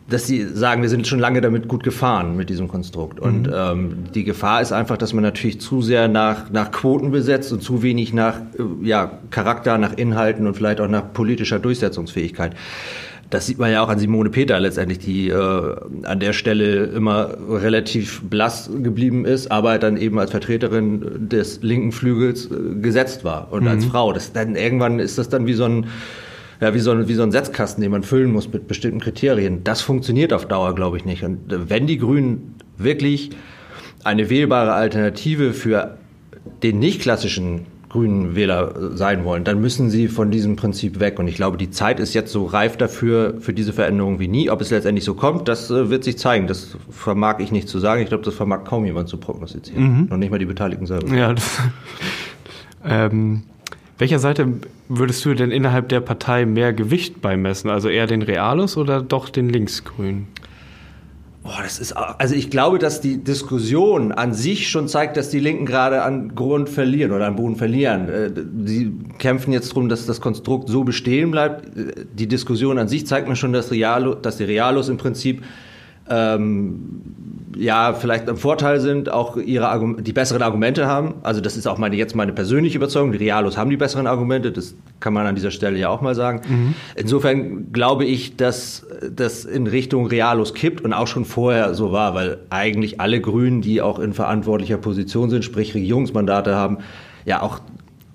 dass 0.09 0.25
sie 0.25 0.43
sagen, 0.43 0.81
wir 0.81 0.89
sind 0.89 1.07
schon 1.07 1.19
lange 1.19 1.41
damit 1.41 1.67
gut 1.67 1.83
gefahren 1.83 2.35
mit 2.35 2.49
diesem 2.49 2.67
Konstrukt. 2.67 3.19
Und 3.19 3.47
mhm. 3.47 3.53
ähm, 3.55 3.97
die 4.13 4.23
Gefahr 4.23 4.61
ist 4.61 4.71
einfach, 4.71 4.97
dass 4.97 5.13
man 5.13 5.23
natürlich 5.23 5.61
zu 5.61 5.81
sehr 5.81 6.07
nach, 6.07 6.49
nach 6.49 6.71
Quoten 6.71 7.11
besetzt 7.11 7.53
und 7.53 7.61
zu 7.61 7.83
wenig 7.83 8.13
nach 8.13 8.37
äh, 8.37 8.87
ja, 8.87 9.19
Charakter, 9.29 9.77
nach 9.77 9.93
Inhalten 9.93 10.47
und 10.47 10.55
vielleicht 10.55 10.81
auch 10.81 10.87
nach 10.87 11.13
politischer 11.13 11.59
Durchsetzungsfähigkeit. 11.59 12.55
Das 13.29 13.45
sieht 13.45 13.59
man 13.59 13.71
ja 13.71 13.83
auch 13.83 13.89
an 13.89 13.99
Simone 13.99 14.31
Peter 14.31 14.59
letztendlich, 14.59 14.97
die 14.97 15.29
äh, 15.29 15.75
an 16.03 16.19
der 16.19 16.33
Stelle 16.33 16.85
immer 16.85 17.37
relativ 17.47 18.23
blass 18.23 18.71
geblieben 18.81 19.25
ist, 19.25 19.51
aber 19.51 19.77
dann 19.77 19.97
eben 19.97 20.17
als 20.17 20.31
Vertreterin 20.31 21.29
des 21.29 21.61
linken 21.61 21.91
Flügels 21.91 22.49
äh, 22.49 22.79
gesetzt 22.81 23.23
war 23.23 23.51
und 23.51 23.63
mhm. 23.63 23.69
als 23.69 23.85
Frau. 23.85 24.13
Das 24.13 24.33
dann 24.33 24.55
irgendwann 24.55 24.97
ist 24.99 25.19
das 25.19 25.29
dann 25.29 25.45
wie 25.45 25.53
so 25.53 25.65
ein 25.65 25.85
ja, 26.61 26.73
wie 26.73 26.79
so, 26.79 26.91
ein, 26.91 27.07
wie 27.07 27.13
so 27.13 27.23
ein 27.23 27.31
Setzkasten, 27.31 27.81
den 27.81 27.91
man 27.91 28.03
füllen 28.03 28.31
muss 28.31 28.51
mit 28.51 28.67
bestimmten 28.67 28.99
Kriterien. 28.99 29.63
Das 29.63 29.81
funktioniert 29.81 30.33
auf 30.33 30.45
Dauer, 30.45 30.75
glaube 30.75 30.97
ich, 30.97 31.05
nicht. 31.05 31.23
Und 31.23 31.51
äh, 31.51 31.69
wenn 31.69 31.87
die 31.87 31.97
Grünen 31.97 32.55
wirklich 32.77 33.31
eine 34.03 34.29
wählbare 34.29 34.73
Alternative 34.73 35.53
für 35.53 35.97
den 36.63 36.79
nicht 36.79 37.01
klassischen 37.01 37.65
grünen 37.89 38.35
Wähler 38.35 38.75
äh, 38.75 38.97
sein 38.97 39.25
wollen, 39.25 39.43
dann 39.43 39.59
müssen 39.59 39.89
sie 39.89 40.07
von 40.07 40.31
diesem 40.31 40.55
Prinzip 40.55 40.99
weg. 40.99 41.17
Und 41.19 41.27
ich 41.27 41.35
glaube, 41.35 41.57
die 41.57 41.71
Zeit 41.71 41.99
ist 41.99 42.13
jetzt 42.13 42.31
so 42.31 42.45
reif 42.45 42.77
dafür, 42.77 43.35
für 43.39 43.53
diese 43.53 43.73
Veränderung 43.73 44.19
wie 44.19 44.27
nie. 44.27 44.49
Ob 44.49 44.61
es 44.61 44.69
letztendlich 44.69 45.05
so 45.05 45.15
kommt, 45.15 45.47
das 45.47 45.71
äh, 45.71 45.89
wird 45.89 46.03
sich 46.03 46.17
zeigen. 46.17 46.47
Das 46.47 46.77
vermag 46.89 47.39
ich 47.39 47.51
nicht 47.51 47.67
zu 47.67 47.79
sagen. 47.79 48.01
Ich 48.01 48.09
glaube, 48.09 48.23
das 48.23 48.35
vermag 48.35 48.63
kaum 48.65 48.85
jemand 48.85 49.09
zu 49.09 49.17
prognostizieren. 49.17 49.83
Mhm. 49.83 50.07
Noch 50.09 50.17
nicht 50.17 50.29
mal 50.29 50.39
die 50.39 50.45
Beteiligten 50.45 50.85
selber. 50.85 51.13
Ja, 51.15 51.33
das, 51.33 51.59
ähm, 52.85 53.43
welcher 53.99 54.19
Seite 54.19 54.47
würdest 54.87 55.23
du 55.25 55.33
denn 55.33 55.51
innerhalb 55.51 55.89
der 55.89 55.99
Partei 55.99 56.45
mehr 56.45 56.73
Gewicht 56.73 57.21
beimessen? 57.21 57.69
Also 57.69 57.89
eher 57.89 58.07
den 58.07 58.21
Realos 58.21 58.77
oder 58.77 59.01
doch 59.01 59.29
den 59.29 59.49
Linksgrünen? 59.49 60.27
Boah, 61.43 61.59
das 61.63 61.79
ist, 61.79 61.93
also 61.93 62.35
ich 62.35 62.49
glaube, 62.49 62.79
dass 62.79 63.01
die 63.01 63.23
Diskussion 63.23 64.11
an 64.11 64.33
sich 64.33 64.69
schon 64.69 64.87
zeigt, 64.87 65.17
dass 65.17 65.29
die 65.29 65.39
Linken 65.39 65.65
gerade 65.65 66.01
an 66.03 66.35
Grund 66.35 66.69
verlieren 66.69 67.11
oder 67.11 67.27
an 67.27 67.35
Boden 67.35 67.55
verlieren. 67.55 68.09
Äh, 68.09 68.31
sie 68.65 68.93
kämpfen 69.19 69.53
jetzt 69.53 69.69
darum, 69.69 69.89
dass 69.89 70.05
das 70.05 70.19
Konstrukt 70.21 70.69
so 70.69 70.83
bestehen 70.83 71.31
bleibt. 71.31 71.69
Die 72.13 72.27
Diskussion 72.27 72.77
an 72.77 72.87
sich 72.87 73.07
zeigt 73.07 73.27
mir 73.27 73.35
schon, 73.35 73.53
dass, 73.53 73.71
Realo, 73.71 74.15
dass 74.15 74.37
die 74.37 74.43
Realos 74.43 74.89
im 74.89 74.97
Prinzip 74.97 75.43
ähm, 76.09 77.01
ja 77.55 77.93
vielleicht 77.93 78.27
im 78.27 78.37
Vorteil 78.37 78.79
sind, 78.79 79.09
auch 79.09 79.37
ihre 79.37 79.95
die 79.99 80.13
besseren 80.13 80.41
Argumente 80.41 80.87
haben. 80.87 81.15
Also 81.23 81.41
das 81.41 81.57
ist 81.57 81.67
auch 81.67 81.77
meine 81.77 81.95
jetzt 81.95 82.15
meine 82.15 82.33
persönliche 82.33 82.77
Überzeugung. 82.77 83.11
Die 83.11 83.17
Realos 83.17 83.57
haben 83.57 83.69
die 83.69 83.77
besseren 83.77 84.07
Argumente. 84.07 84.51
Das 84.51 84.75
kann 84.99 85.13
man 85.13 85.25
an 85.25 85.35
dieser 85.35 85.51
Stelle 85.51 85.77
ja 85.77 85.89
auch 85.89 86.01
mal 86.01 86.15
sagen. 86.15 86.41
Mhm. 86.47 86.75
Insofern 86.95 87.71
glaube 87.71 88.05
ich, 88.05 88.35
dass 88.37 88.85
das 89.11 89.45
in 89.45 89.67
Richtung 89.67 90.07
Realos 90.07 90.53
kippt 90.53 90.81
und 90.81 90.93
auch 90.93 91.07
schon 91.07 91.25
vorher 91.25 91.73
so 91.73 91.91
war, 91.91 92.13
weil 92.13 92.37
eigentlich 92.49 92.99
alle 92.99 93.19
Grünen, 93.19 93.61
die 93.61 93.81
auch 93.81 93.99
in 93.99 94.13
verantwortlicher 94.13 94.77
Position 94.77 95.29
sind, 95.29 95.43
sprich 95.43 95.73
Regierungsmandate 95.73 96.55
haben, 96.55 96.79
ja 97.25 97.41
auch 97.41 97.59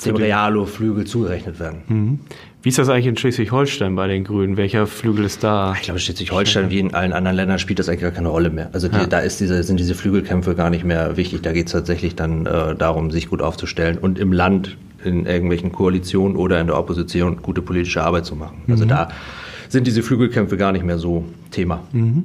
dem 0.04 0.16
Realo-Flügel 0.16 1.04
zugerechnet 1.06 1.60
werden. 1.60 1.82
Mhm. 1.86 2.20
Wie 2.64 2.70
ist 2.70 2.78
das 2.78 2.88
eigentlich 2.88 3.08
in 3.08 3.16
Schleswig-Holstein 3.18 3.94
bei 3.94 4.08
den 4.08 4.24
Grünen? 4.24 4.56
Welcher 4.56 4.86
Flügel 4.86 5.26
ist 5.26 5.44
da? 5.44 5.74
Ich 5.74 5.82
glaube, 5.82 6.00
Schleswig-Holstein 6.00 6.70
wie 6.70 6.78
in 6.78 6.94
allen 6.94 7.12
anderen 7.12 7.36
Ländern 7.36 7.58
spielt 7.58 7.78
das 7.78 7.90
eigentlich 7.90 8.00
gar 8.00 8.10
keine 8.10 8.28
Rolle 8.28 8.48
mehr. 8.48 8.70
Also 8.72 8.88
die, 8.88 8.96
ja. 8.96 9.06
da 9.06 9.18
ist 9.18 9.38
diese, 9.38 9.62
sind 9.62 9.78
diese 9.78 9.94
Flügelkämpfe 9.94 10.54
gar 10.54 10.70
nicht 10.70 10.82
mehr 10.82 11.18
wichtig. 11.18 11.42
Da 11.42 11.52
geht 11.52 11.66
es 11.66 11.72
tatsächlich 11.72 12.16
dann 12.16 12.46
äh, 12.46 12.74
darum, 12.74 13.10
sich 13.10 13.28
gut 13.28 13.42
aufzustellen 13.42 13.98
und 13.98 14.18
im 14.18 14.32
Land 14.32 14.78
in 15.04 15.26
irgendwelchen 15.26 15.72
Koalitionen 15.72 16.38
oder 16.38 16.58
in 16.58 16.68
der 16.68 16.78
Opposition 16.78 17.42
gute 17.42 17.60
politische 17.60 18.02
Arbeit 18.02 18.24
zu 18.24 18.34
machen. 18.34 18.62
Also 18.66 18.86
mhm. 18.86 18.88
da 18.88 19.08
sind 19.68 19.86
diese 19.86 20.02
Flügelkämpfe 20.02 20.56
gar 20.56 20.72
nicht 20.72 20.86
mehr 20.86 20.96
so 20.96 21.26
Thema. 21.50 21.82
Mhm. 21.92 22.24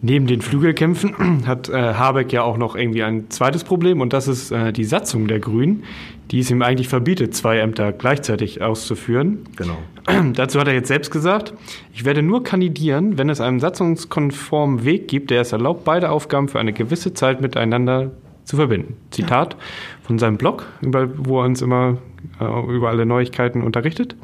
Neben 0.00 0.26
den 0.26 0.40
Flügelkämpfen 0.42 1.42
hat 1.46 1.68
äh, 1.68 1.94
Habeck 1.94 2.32
ja 2.32 2.42
auch 2.42 2.56
noch 2.56 2.76
irgendwie 2.76 3.02
ein 3.02 3.30
zweites 3.30 3.64
Problem 3.64 4.00
und 4.00 4.12
das 4.12 4.28
ist 4.28 4.52
äh, 4.52 4.72
die 4.72 4.84
Satzung 4.84 5.26
der 5.26 5.40
Grünen, 5.40 5.82
die 6.30 6.40
es 6.40 6.50
ihm 6.50 6.62
eigentlich 6.62 6.88
verbietet, 6.88 7.34
zwei 7.34 7.58
Ämter 7.58 7.92
gleichzeitig 7.92 8.62
auszuführen. 8.62 9.40
Genau. 9.56 9.78
Dazu 10.34 10.60
hat 10.60 10.68
er 10.68 10.74
jetzt 10.74 10.88
selbst 10.88 11.10
gesagt, 11.10 11.52
ich 11.92 12.04
werde 12.04 12.22
nur 12.22 12.44
kandidieren, 12.44 13.18
wenn 13.18 13.28
es 13.28 13.40
einen 13.40 13.58
satzungskonformen 13.58 14.84
Weg 14.84 15.08
gibt, 15.08 15.30
der 15.30 15.40
es 15.40 15.52
erlaubt, 15.52 15.84
beide 15.84 16.10
Aufgaben 16.10 16.48
für 16.48 16.60
eine 16.60 16.72
gewisse 16.72 17.14
Zeit 17.14 17.40
miteinander 17.40 18.12
zu 18.44 18.56
verbinden. 18.56 18.96
Zitat 19.10 19.54
ja. 19.54 19.60
von 20.02 20.18
seinem 20.18 20.38
Blog, 20.38 20.66
wo 20.80 21.40
er 21.40 21.46
uns 21.46 21.60
immer 21.60 21.98
äh, 22.40 22.74
über 22.74 22.88
alle 22.88 23.04
Neuigkeiten 23.04 23.62
unterrichtet. 23.62 24.16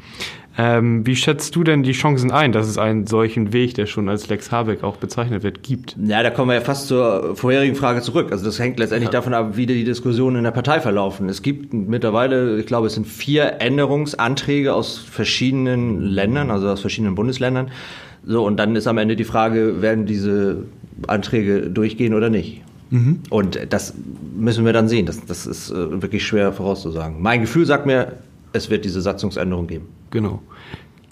Ähm, 0.57 1.05
wie 1.05 1.15
schätzt 1.15 1.55
du 1.55 1.63
denn 1.63 1.83
die 1.83 1.91
Chancen 1.91 2.31
ein, 2.31 2.53
dass 2.53 2.67
es 2.67 2.77
einen 2.77 3.07
solchen 3.07 3.51
Weg, 3.51 3.73
der 3.73 3.87
schon 3.87 4.07
als 4.07 4.29
Lex 4.29 4.51
Habeck 4.51 4.83
auch 4.83 4.95
bezeichnet 4.97 5.43
wird, 5.43 5.63
gibt? 5.63 5.97
Ja, 6.01 6.23
da 6.23 6.29
kommen 6.29 6.49
wir 6.49 6.55
ja 6.55 6.61
fast 6.61 6.87
zur 6.87 7.35
vorherigen 7.35 7.75
Frage 7.75 8.01
zurück. 8.01 8.31
Also 8.31 8.45
das 8.45 8.57
hängt 8.57 8.79
letztendlich 8.79 9.11
ja. 9.11 9.19
davon 9.19 9.33
ab, 9.33 9.57
wie 9.57 9.65
die 9.65 9.83
Diskussionen 9.83 10.37
in 10.37 10.43
der 10.45 10.51
Partei 10.51 10.79
verlaufen. 10.79 11.27
Es 11.27 11.41
gibt 11.41 11.73
mittlerweile, 11.73 12.57
ich 12.57 12.65
glaube, 12.65 12.87
es 12.87 12.93
sind 12.93 13.05
vier 13.05 13.59
Änderungsanträge 13.59 14.73
aus 14.73 14.97
verschiedenen 14.97 16.01
Ländern, 16.01 16.49
also 16.51 16.69
aus 16.69 16.79
verschiedenen 16.79 17.15
Bundesländern. 17.15 17.69
So, 18.25 18.45
und 18.45 18.57
dann 18.57 18.75
ist 18.75 18.87
am 18.87 18.97
Ende 18.97 19.17
die 19.17 19.25
Frage, 19.25 19.81
werden 19.81 20.05
diese 20.05 20.63
Anträge 21.07 21.69
durchgehen 21.69 22.13
oder 22.13 22.29
nicht? 22.29 22.61
Mhm. 22.91 23.19
Und 23.29 23.59
das 23.69 23.93
müssen 24.37 24.65
wir 24.65 24.71
dann 24.71 24.87
sehen. 24.87 25.05
Das, 25.05 25.25
das 25.25 25.45
ist 25.45 25.69
äh, 25.69 26.01
wirklich 26.01 26.25
schwer 26.25 26.53
vorauszusagen. 26.53 27.21
Mein 27.21 27.41
Gefühl 27.41 27.65
sagt 27.65 27.85
mir, 27.85 28.13
es 28.53 28.69
wird 28.69 28.85
diese 28.85 29.01
Satzungsänderung 29.01 29.67
geben. 29.67 29.87
Genau. 30.11 30.41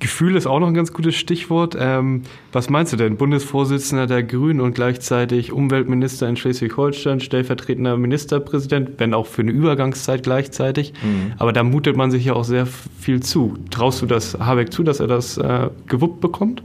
Gefühl 0.03 0.35
ist 0.35 0.47
auch 0.47 0.59
noch 0.59 0.67
ein 0.67 0.73
ganz 0.73 0.91
gutes 0.91 1.15
Stichwort. 1.15 1.77
Ähm, 1.79 2.23
was 2.51 2.69
meinst 2.69 2.91
du 2.91 2.97
denn? 2.97 3.15
Bundesvorsitzender 3.15 4.05
der 4.05 4.21
Grünen 4.21 4.59
und 4.59 4.75
gleichzeitig 4.75 5.53
Umweltminister 5.53 6.27
in 6.27 6.35
Schleswig-Holstein, 6.35 7.21
stellvertretender 7.21 7.95
Ministerpräsident, 7.95 8.91
wenn 8.97 9.13
auch 9.13 9.27
für 9.27 9.43
eine 9.43 9.51
Übergangszeit 9.51 10.23
gleichzeitig. 10.23 10.91
Mhm. 11.01 11.33
Aber 11.38 11.53
da 11.53 11.63
mutet 11.63 11.95
man 11.95 12.12
sich 12.12 12.25
ja 12.25 12.33
auch 12.33 12.43
sehr 12.43 12.65
viel 12.65 13.21
zu. 13.21 13.57
Traust 13.71 14.01
du 14.01 14.05
das 14.05 14.38
Habeck 14.38 14.73
zu, 14.73 14.83
dass 14.83 15.00
er 15.00 15.07
das 15.07 15.38
äh, 15.38 15.69
gewuppt 15.88 16.19
bekommt? 16.19 16.63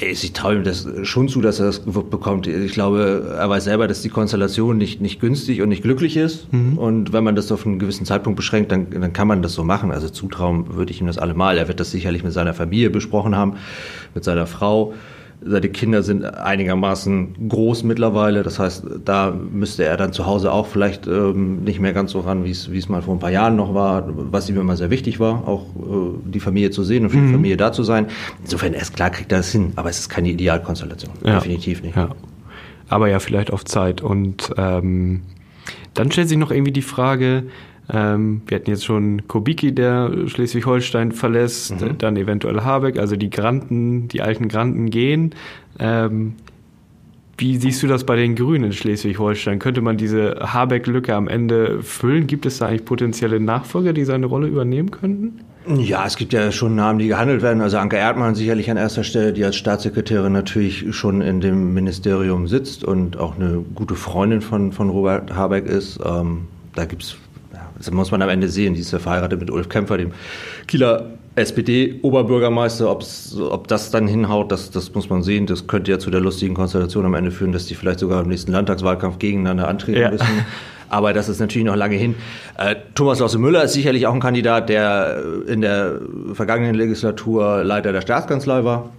Ich 0.00 0.32
traue 0.32 0.56
ihm 0.56 0.64
das 0.64 0.86
schon 1.02 1.28
zu, 1.28 1.40
dass 1.40 1.60
er 1.60 1.66
das 1.66 1.80
bekommt. 1.80 2.46
Ich 2.46 2.72
glaube, 2.72 3.34
er 3.38 3.50
weiß 3.50 3.64
selber, 3.64 3.86
dass 3.86 4.02
die 4.02 4.08
Konstellation 4.08 4.78
nicht, 4.78 5.00
nicht 5.00 5.20
günstig 5.20 5.60
und 5.60 5.68
nicht 5.68 5.82
glücklich 5.82 6.16
ist. 6.16 6.52
Mhm. 6.52 6.78
Und 6.78 7.12
wenn 7.12 7.22
man 7.22 7.36
das 7.36 7.52
auf 7.52 7.66
einen 7.66 7.78
gewissen 7.78 8.06
Zeitpunkt 8.06 8.36
beschränkt, 8.36 8.72
dann, 8.72 8.90
dann 8.90 9.12
kann 9.12 9.28
man 9.28 9.42
das 9.42 9.52
so 9.52 9.62
machen. 9.62 9.90
Also 9.90 10.08
zutrauen 10.08 10.74
würde 10.74 10.92
ich 10.92 11.00
ihm 11.00 11.06
das 11.06 11.18
allemal. 11.18 11.58
Er 11.58 11.68
wird 11.68 11.80
das 11.80 11.90
sicherlich 11.90 12.24
mit 12.24 12.32
seiner 12.32 12.54
Familie 12.54 12.90
besprochen 12.90 13.36
haben, 13.36 13.56
mit 14.14 14.24
seiner 14.24 14.46
Frau. 14.46 14.94
Seine 15.42 15.68
Kinder 15.70 16.02
sind 16.02 16.24
einigermaßen 16.24 17.48
groß 17.48 17.82
mittlerweile. 17.84 18.42
Das 18.42 18.58
heißt, 18.58 18.84
da 19.04 19.30
müsste 19.30 19.84
er 19.84 19.96
dann 19.96 20.12
zu 20.12 20.26
Hause 20.26 20.52
auch 20.52 20.66
vielleicht 20.66 21.06
ähm, 21.06 21.64
nicht 21.64 21.80
mehr 21.80 21.92
ganz 21.92 22.12
so 22.12 22.20
ran, 22.20 22.44
wie 22.44 22.50
es, 22.50 22.88
mal 22.88 23.00
vor 23.00 23.14
ein 23.14 23.20
paar 23.20 23.30
Jahren 23.30 23.56
noch 23.56 23.74
war, 23.74 24.04
was 24.06 24.50
ihm 24.50 24.58
immer 24.58 24.76
sehr 24.76 24.90
wichtig 24.90 25.18
war, 25.18 25.48
auch 25.48 25.64
äh, 25.76 26.30
die 26.30 26.40
Familie 26.40 26.70
zu 26.70 26.84
sehen 26.84 27.04
und 27.04 27.10
für 27.10 27.16
mhm. 27.16 27.26
die 27.26 27.32
Familie 27.32 27.56
da 27.56 27.72
zu 27.72 27.82
sein. 27.82 28.06
Insofern, 28.42 28.74
erst 28.74 28.94
klar 28.94 29.10
kriegt 29.10 29.32
er 29.32 29.38
das 29.38 29.50
hin, 29.50 29.72
aber 29.76 29.88
es 29.88 29.98
ist 29.98 30.08
keine 30.10 30.28
Idealkonstellation. 30.28 31.12
Ja. 31.24 31.36
Definitiv 31.36 31.82
nicht. 31.82 31.96
Ja. 31.96 32.10
Aber 32.88 33.08
ja, 33.08 33.18
vielleicht 33.18 33.50
auf 33.50 33.64
Zeit. 33.64 34.02
Und 34.02 34.52
ähm, 34.58 35.22
dann 35.94 36.10
stellt 36.10 36.28
sich 36.28 36.38
noch 36.38 36.50
irgendwie 36.50 36.72
die 36.72 36.82
Frage, 36.82 37.44
ähm, 37.92 38.42
wir 38.46 38.56
hatten 38.56 38.70
jetzt 38.70 38.84
schon 38.84 39.26
Kubicki, 39.26 39.74
der 39.74 40.10
Schleswig-Holstein 40.26 41.12
verlässt, 41.12 41.80
mhm. 41.80 41.98
dann 41.98 42.16
eventuell 42.16 42.60
Habeck, 42.60 42.98
also 42.98 43.16
die 43.16 43.30
Granten, 43.30 44.08
die 44.08 44.22
alten 44.22 44.48
Granten 44.48 44.90
gehen. 44.90 45.34
Ähm, 45.78 46.34
wie 47.36 47.56
siehst 47.56 47.82
du 47.82 47.86
das 47.86 48.04
bei 48.04 48.16
den 48.16 48.34
Grünen 48.34 48.64
in 48.64 48.72
Schleswig-Holstein? 48.72 49.58
Könnte 49.58 49.80
man 49.80 49.96
diese 49.96 50.36
Habeck-Lücke 50.40 51.14
am 51.14 51.26
Ende 51.26 51.82
füllen? 51.82 52.26
Gibt 52.26 52.44
es 52.44 52.58
da 52.58 52.66
eigentlich 52.66 52.84
potenzielle 52.84 53.40
Nachfolger, 53.40 53.94
die 53.94 54.04
seine 54.04 54.26
Rolle 54.26 54.46
übernehmen 54.46 54.90
könnten? 54.90 55.40
Ja, 55.66 56.06
es 56.06 56.16
gibt 56.16 56.32
ja 56.32 56.52
schon 56.52 56.74
Namen, 56.74 56.98
die 56.98 57.08
gehandelt 57.08 57.42
werden. 57.42 57.62
Also 57.62 57.78
Anke 57.78 57.96
Erdmann 57.96 58.34
sicherlich 58.34 58.70
an 58.70 58.76
erster 58.76 59.04
Stelle, 59.04 59.32
die 59.32 59.44
als 59.44 59.56
Staatssekretärin 59.56 60.32
natürlich 60.32 60.94
schon 60.94 61.22
in 61.22 61.40
dem 61.40 61.72
Ministerium 61.72 62.46
sitzt 62.46 62.84
und 62.84 63.18
auch 63.18 63.36
eine 63.36 63.64
gute 63.74 63.94
Freundin 63.94 64.42
von, 64.42 64.72
von 64.72 64.90
Robert 64.90 65.34
Habeck 65.34 65.66
ist. 65.66 65.98
Ähm, 66.04 66.42
da 66.74 66.84
gibt's 66.84 67.16
das 67.80 67.90
muss 67.90 68.10
man 68.10 68.22
am 68.22 68.28
Ende 68.28 68.48
sehen. 68.48 68.74
Die 68.74 68.80
ist 68.80 68.92
ja 68.92 68.98
verheiratet 68.98 69.40
mit 69.40 69.50
Ulf 69.50 69.68
Kämpfer, 69.68 69.96
dem 69.96 70.12
Kieler 70.66 71.06
SPD-Oberbürgermeister. 71.34 72.90
Ob 72.90 73.68
das 73.68 73.90
dann 73.90 74.06
hinhaut, 74.06 74.52
das, 74.52 74.70
das 74.70 74.94
muss 74.94 75.08
man 75.08 75.22
sehen. 75.22 75.46
Das 75.46 75.66
könnte 75.66 75.90
ja 75.90 75.98
zu 75.98 76.10
der 76.10 76.20
lustigen 76.20 76.54
Konstellation 76.54 77.06
am 77.06 77.14
Ende 77.14 77.30
führen, 77.30 77.52
dass 77.52 77.66
die 77.66 77.74
vielleicht 77.74 78.00
sogar 78.00 78.22
im 78.22 78.28
nächsten 78.28 78.52
Landtagswahlkampf 78.52 79.18
gegeneinander 79.18 79.66
antreten 79.66 80.00
ja. 80.00 80.10
müssen. 80.10 80.26
Aber 80.90 81.12
das 81.12 81.28
ist 81.28 81.38
natürlich 81.38 81.66
noch 81.66 81.76
lange 81.76 81.96
hin. 81.96 82.16
Äh, 82.58 82.76
Thomas 82.94 83.20
Losse 83.20 83.38
Müller 83.38 83.62
ist 83.64 83.74
sicherlich 83.74 84.06
auch 84.08 84.14
ein 84.14 84.20
Kandidat, 84.20 84.68
der 84.68 85.22
in 85.46 85.60
der 85.60 86.00
vergangenen 86.34 86.74
Legislatur 86.74 87.62
Leiter 87.64 87.92
der 87.92 88.00
Staatskanzlei 88.00 88.64
war 88.64 88.90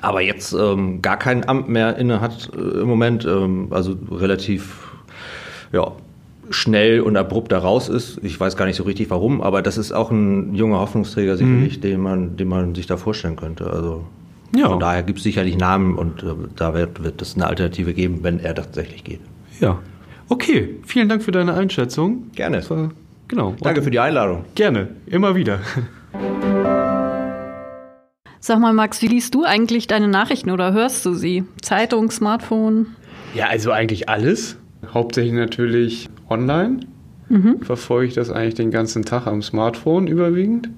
aber 0.00 0.20
jetzt 0.20 0.52
ähm, 0.52 1.02
gar 1.02 1.18
kein 1.18 1.48
Amt 1.48 1.68
mehr 1.68 1.96
inne 1.96 2.20
hat 2.20 2.50
äh, 2.54 2.80
im 2.80 2.88
Moment, 2.88 3.24
ähm, 3.24 3.68
also 3.70 3.96
relativ 4.10 4.92
ja, 5.72 5.92
schnell 6.50 7.00
und 7.00 7.16
abrupt 7.16 7.52
da 7.52 7.58
raus 7.58 7.88
ist. 7.88 8.18
Ich 8.22 8.38
weiß 8.38 8.56
gar 8.56 8.66
nicht 8.66 8.76
so 8.76 8.84
richtig 8.84 9.10
warum, 9.10 9.40
aber 9.40 9.62
das 9.62 9.78
ist 9.78 9.92
auch 9.92 10.10
ein 10.10 10.54
junger 10.54 10.80
Hoffnungsträger 10.80 11.36
sicherlich, 11.36 11.78
mhm. 11.78 11.80
den, 11.80 12.00
man, 12.00 12.36
den 12.36 12.48
man 12.48 12.74
sich 12.74 12.86
da 12.86 12.96
vorstellen 12.96 13.36
könnte. 13.36 13.70
Also 13.70 14.04
ja. 14.54 14.68
von 14.68 14.80
daher 14.80 15.02
gibt 15.02 15.18
es 15.18 15.24
sicherlich 15.24 15.56
Namen 15.56 15.96
und 15.96 16.22
äh, 16.22 16.26
da 16.56 16.74
wird, 16.74 17.02
wird 17.02 17.20
es 17.22 17.34
eine 17.34 17.46
Alternative 17.46 17.94
geben, 17.94 18.20
wenn 18.22 18.40
er 18.40 18.54
tatsächlich 18.54 19.04
geht. 19.04 19.20
Ja. 19.60 19.78
Okay, 20.28 20.76
vielen 20.84 21.08
Dank 21.08 21.22
für 21.22 21.30
deine 21.30 21.54
Einschätzung. 21.54 22.30
Gerne. 22.34 22.68
War, 22.68 22.90
genau. 23.28 23.54
Danke 23.60 23.82
für 23.82 23.90
die 23.90 24.00
Einladung. 24.00 24.44
Gerne, 24.54 24.88
immer 25.06 25.36
wieder. 25.36 25.60
Sag 28.40 28.60
mal, 28.60 28.72
Max, 28.72 29.02
wie 29.02 29.08
liest 29.08 29.34
du 29.34 29.44
eigentlich 29.44 29.86
deine 29.86 30.08
Nachrichten 30.08 30.50
oder 30.50 30.72
hörst 30.72 31.04
du 31.04 31.14
sie? 31.14 31.44
Zeitung, 31.62 32.10
Smartphone? 32.10 32.94
Ja, 33.34 33.46
also 33.48 33.72
eigentlich 33.72 34.08
alles. 34.08 34.56
Hauptsächlich 34.92 35.34
natürlich 35.34 36.08
online. 36.28 36.80
Mhm. 37.28 37.60
Verfolge 37.62 38.06
ich 38.06 38.14
das 38.14 38.30
eigentlich 38.30 38.54
den 38.54 38.70
ganzen 38.70 39.04
Tag 39.04 39.26
am 39.26 39.42
Smartphone 39.42 40.06
überwiegend. 40.06 40.68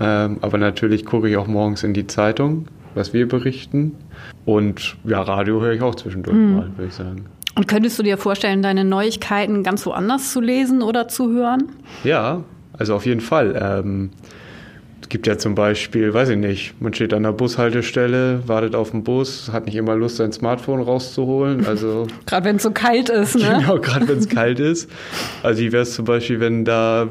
Ähm, 0.00 0.38
aber 0.40 0.58
natürlich 0.58 1.04
gucke 1.04 1.28
ich 1.28 1.36
auch 1.36 1.46
morgens 1.46 1.84
in 1.84 1.94
die 1.94 2.06
Zeitung, 2.06 2.66
was 2.94 3.12
wir 3.12 3.28
berichten. 3.28 3.94
Und 4.46 4.96
ja, 5.04 5.20
Radio 5.22 5.60
höre 5.60 5.72
ich 5.72 5.82
auch 5.82 5.94
zwischendurch 5.94 6.36
mhm. 6.36 6.56
mal, 6.56 6.70
würde 6.76 6.88
ich 6.88 6.94
sagen. 6.94 7.26
Und 7.54 7.68
könntest 7.68 7.98
du 7.98 8.02
dir 8.02 8.16
vorstellen, 8.16 8.62
deine 8.62 8.84
Neuigkeiten 8.84 9.62
ganz 9.62 9.84
woanders 9.84 10.32
zu 10.32 10.40
lesen 10.40 10.82
oder 10.82 11.08
zu 11.08 11.30
hören? 11.30 11.64
Ja, 12.04 12.42
also 12.72 12.94
auf 12.94 13.04
jeden 13.04 13.20
Fall. 13.20 13.58
Ähm, 13.60 14.10
gibt 15.10 15.26
ja 15.26 15.36
zum 15.36 15.54
Beispiel, 15.54 16.14
weiß 16.14 16.30
ich 16.30 16.36
nicht, 16.36 16.80
man 16.80 16.94
steht 16.94 17.12
an 17.12 17.24
der 17.24 17.32
Bushaltestelle, 17.32 18.42
wartet 18.46 18.74
auf 18.76 18.92
den 18.92 19.02
Bus, 19.02 19.50
hat 19.52 19.66
nicht 19.66 19.74
immer 19.74 19.96
Lust, 19.96 20.16
sein 20.16 20.32
Smartphone 20.32 20.80
rauszuholen. 20.80 21.66
Also 21.66 22.06
gerade 22.26 22.46
wenn 22.46 22.56
es 22.56 22.62
so 22.62 22.70
kalt 22.70 23.10
ist, 23.10 23.36
ne? 23.36 23.58
Genau, 23.60 23.78
gerade 23.78 24.08
wenn 24.08 24.18
es 24.18 24.28
kalt 24.28 24.60
ist. 24.60 24.88
Also 25.42 25.60
wie 25.60 25.72
wäre 25.72 25.82
es 25.82 25.94
zum 25.94 26.04
Beispiel, 26.04 26.40
wenn 26.40 26.64
da 26.64 27.08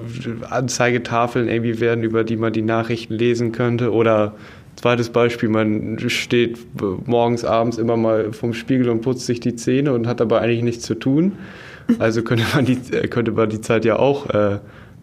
Anzeigetafeln 0.49 1.49
irgendwie 1.49 1.79
werden, 1.79 2.03
über 2.03 2.23
die 2.23 2.37
man 2.37 2.53
die 2.53 2.61
Nachrichten 2.61 3.13
lesen 3.13 3.51
könnte? 3.51 3.91
Oder 3.91 4.33
zweites 4.77 5.09
Beispiel, 5.09 5.49
man 5.49 5.99
steht 6.07 6.57
morgens, 7.05 7.43
abends 7.43 7.77
immer 7.77 7.97
mal 7.97 8.31
vom 8.31 8.53
Spiegel 8.53 8.89
und 8.89 9.01
putzt 9.01 9.25
sich 9.25 9.41
die 9.41 9.55
Zähne 9.55 9.93
und 9.93 10.07
hat 10.07 10.21
aber 10.21 10.39
eigentlich 10.39 10.63
nichts 10.63 10.85
zu 10.85 10.95
tun. 10.95 11.33
Also 11.97 12.21
könnte 12.21 12.45
man 12.53 12.65
die, 12.65 12.77
könnte 13.09 13.31
man 13.31 13.49
die 13.49 13.61
Zeit 13.61 13.83
ja 13.83 13.97
auch 13.97 14.29
äh, 14.29 14.59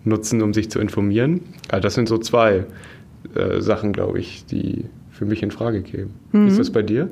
nutzen, 0.07 0.43
um 0.43 0.55
sich 0.55 0.71
zu 0.71 0.79
informieren. 0.79 1.41
Also 1.69 1.83
das 1.83 1.95
sind 1.95 2.09
so 2.09 2.19
zwei 2.19 2.65
äh, 3.35 3.61
Sachen, 3.61 3.93
glaube 3.93 4.19
ich, 4.19 4.47
die 4.47 4.85
für 5.11 5.25
mich 5.25 5.43
in 5.43 5.51
Frage 5.51 5.83
kämen. 5.83 6.15
Mhm. 6.33 6.49
Ist 6.49 6.59
das 6.59 6.71
bei 6.71 6.83
dir? 6.83 7.11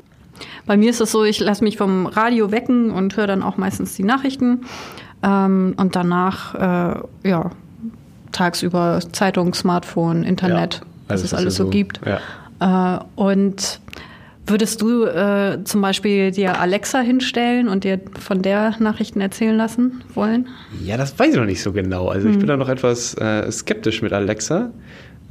Bei 0.66 0.76
mir 0.76 0.90
ist 0.90 1.00
es 1.00 1.12
so, 1.12 1.24
ich 1.24 1.40
lasse 1.40 1.62
mich 1.64 1.76
vom 1.76 2.06
Radio 2.06 2.50
wecken 2.50 2.90
und 2.90 3.16
höre 3.16 3.26
dann 3.26 3.42
auch 3.42 3.56
meistens 3.56 3.94
die 3.94 4.02
Nachrichten. 4.02 4.62
Ähm, 5.22 5.74
und 5.76 5.96
danach, 5.96 6.54
äh, 6.54 7.28
ja, 7.28 7.50
tagsüber 8.32 9.00
Zeitung, 9.12 9.54
Smartphone, 9.54 10.24
Internet, 10.24 10.74
ja, 10.74 10.80
was 11.08 11.22
es 11.22 11.34
alles 11.34 11.56
so, 11.56 11.64
so 11.64 11.70
gibt. 11.70 12.00
Ja. 12.04 12.98
Äh, 12.98 13.04
und 13.16 13.80
würdest 14.46 14.82
du 14.82 15.04
äh, 15.04 15.58
zum 15.64 15.80
Beispiel 15.80 16.30
dir 16.30 16.60
Alexa 16.60 17.00
hinstellen 17.00 17.68
und 17.68 17.84
dir 17.84 18.00
von 18.20 18.42
der 18.42 18.74
Nachrichten 18.78 19.20
erzählen 19.20 19.56
lassen 19.56 20.02
wollen? 20.14 20.48
Ja, 20.84 20.96
das 20.96 21.18
weiß 21.18 21.30
ich 21.30 21.36
noch 21.36 21.46
nicht 21.46 21.62
so 21.62 21.72
genau. 21.72 22.08
Also 22.08 22.26
hm. 22.26 22.32
ich 22.32 22.38
bin 22.38 22.48
da 22.48 22.56
noch 22.56 22.68
etwas 22.68 23.14
äh, 23.14 23.50
skeptisch 23.50 24.02
mit 24.02 24.12
Alexa, 24.12 24.70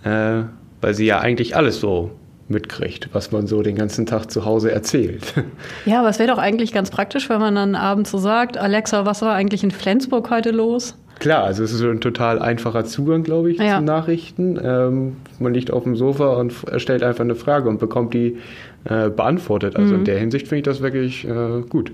äh, 0.03 0.43
weil 0.81 0.93
sie 0.93 1.05
ja 1.05 1.19
eigentlich 1.19 1.55
alles 1.55 1.79
so 1.79 2.11
mitkriegt, 2.47 3.09
was 3.13 3.31
man 3.31 3.47
so 3.47 3.61
den 3.61 3.75
ganzen 3.75 4.05
Tag 4.05 4.29
zu 4.29 4.45
Hause 4.45 4.71
erzählt. 4.71 5.33
Ja, 5.85 5.99
aber 5.99 6.09
es 6.09 6.19
wäre 6.19 6.29
doch 6.29 6.37
eigentlich 6.37 6.71
ganz 6.71 6.91
praktisch, 6.91 7.29
wenn 7.29 7.39
man 7.39 7.55
dann 7.55 7.75
abends 7.75 8.11
so 8.11 8.17
sagt, 8.17 8.57
Alexa, 8.57 9.05
was 9.05 9.21
war 9.21 9.33
eigentlich 9.33 9.63
in 9.63 9.71
Flensburg 9.71 10.29
heute 10.29 10.51
los? 10.51 10.95
Klar, 11.19 11.43
also 11.43 11.63
es 11.63 11.71
ist 11.71 11.79
so 11.79 11.89
ein 11.89 12.01
total 12.01 12.39
einfacher 12.39 12.85
Zugang, 12.85 13.23
glaube 13.23 13.51
ich, 13.51 13.57
ja. 13.57 13.77
zu 13.77 13.83
Nachrichten. 13.83 14.59
Ähm, 14.61 15.15
man 15.39 15.53
liegt 15.53 15.71
auf 15.71 15.83
dem 15.83 15.95
Sofa 15.95 16.33
und 16.33 16.53
stellt 16.77 17.03
einfach 17.03 17.23
eine 17.23 17.35
Frage 17.35 17.69
und 17.69 17.79
bekommt 17.79 18.13
die 18.13 18.37
äh, 18.85 19.09
beantwortet. 19.09 19.75
Also 19.75 19.93
mhm. 19.93 19.99
in 19.99 20.05
der 20.05 20.19
Hinsicht 20.19 20.47
finde 20.47 20.57
ich 20.57 20.63
das 20.63 20.81
wirklich 20.81 21.25
äh, 21.25 21.61
gut. 21.69 21.91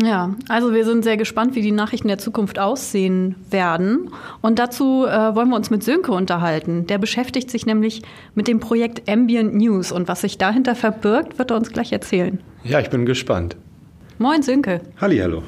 Ja, 0.00 0.34
also 0.48 0.72
wir 0.72 0.84
sind 0.84 1.04
sehr 1.04 1.16
gespannt, 1.16 1.54
wie 1.54 1.60
die 1.60 1.72
Nachrichten 1.72 2.08
der 2.08 2.18
Zukunft 2.18 2.58
aussehen 2.58 3.34
werden. 3.50 4.10
Und 4.40 4.58
dazu 4.58 5.04
äh, 5.06 5.34
wollen 5.34 5.50
wir 5.50 5.56
uns 5.56 5.70
mit 5.70 5.82
Sönke 5.82 6.12
unterhalten. 6.12 6.86
Der 6.86 6.98
beschäftigt 6.98 7.50
sich 7.50 7.66
nämlich 7.66 8.02
mit 8.34 8.48
dem 8.48 8.60
Projekt 8.60 9.08
Ambient 9.08 9.54
News. 9.54 9.92
Und 9.92 10.08
was 10.08 10.22
sich 10.22 10.38
dahinter 10.38 10.74
verbirgt, 10.74 11.38
wird 11.38 11.50
er 11.50 11.56
uns 11.56 11.70
gleich 11.70 11.92
erzählen. 11.92 12.40
Ja, 12.64 12.80
ich 12.80 12.90
bin 12.90 13.06
gespannt. 13.06 13.56
Moin, 14.18 14.42
Sönke. 14.42 14.80
Hallihallo. 15.00 15.42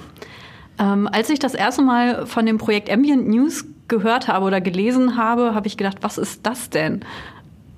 Ähm, 0.79 1.09
als 1.11 1.31
ich 1.31 1.39
das 1.39 1.55
erste 1.55 1.83
Mal 1.83 2.27
von 2.27 2.47
dem 2.47 2.59
Projekt 2.59 2.91
Ambient 2.91 3.29
News 3.29 3.65
gehört 3.89 4.29
habe 4.29 4.47
oder 4.47 4.61
gelesen 4.61 5.17
habe, 5.17 5.55
habe 5.55 5.67
ich 5.67 5.77
gedacht, 5.77 5.99
was 6.01 6.19
ist 6.19 6.41
das 6.45 6.71
denn? 6.71 7.01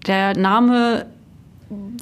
Der 0.07 0.37
Name 0.37 1.07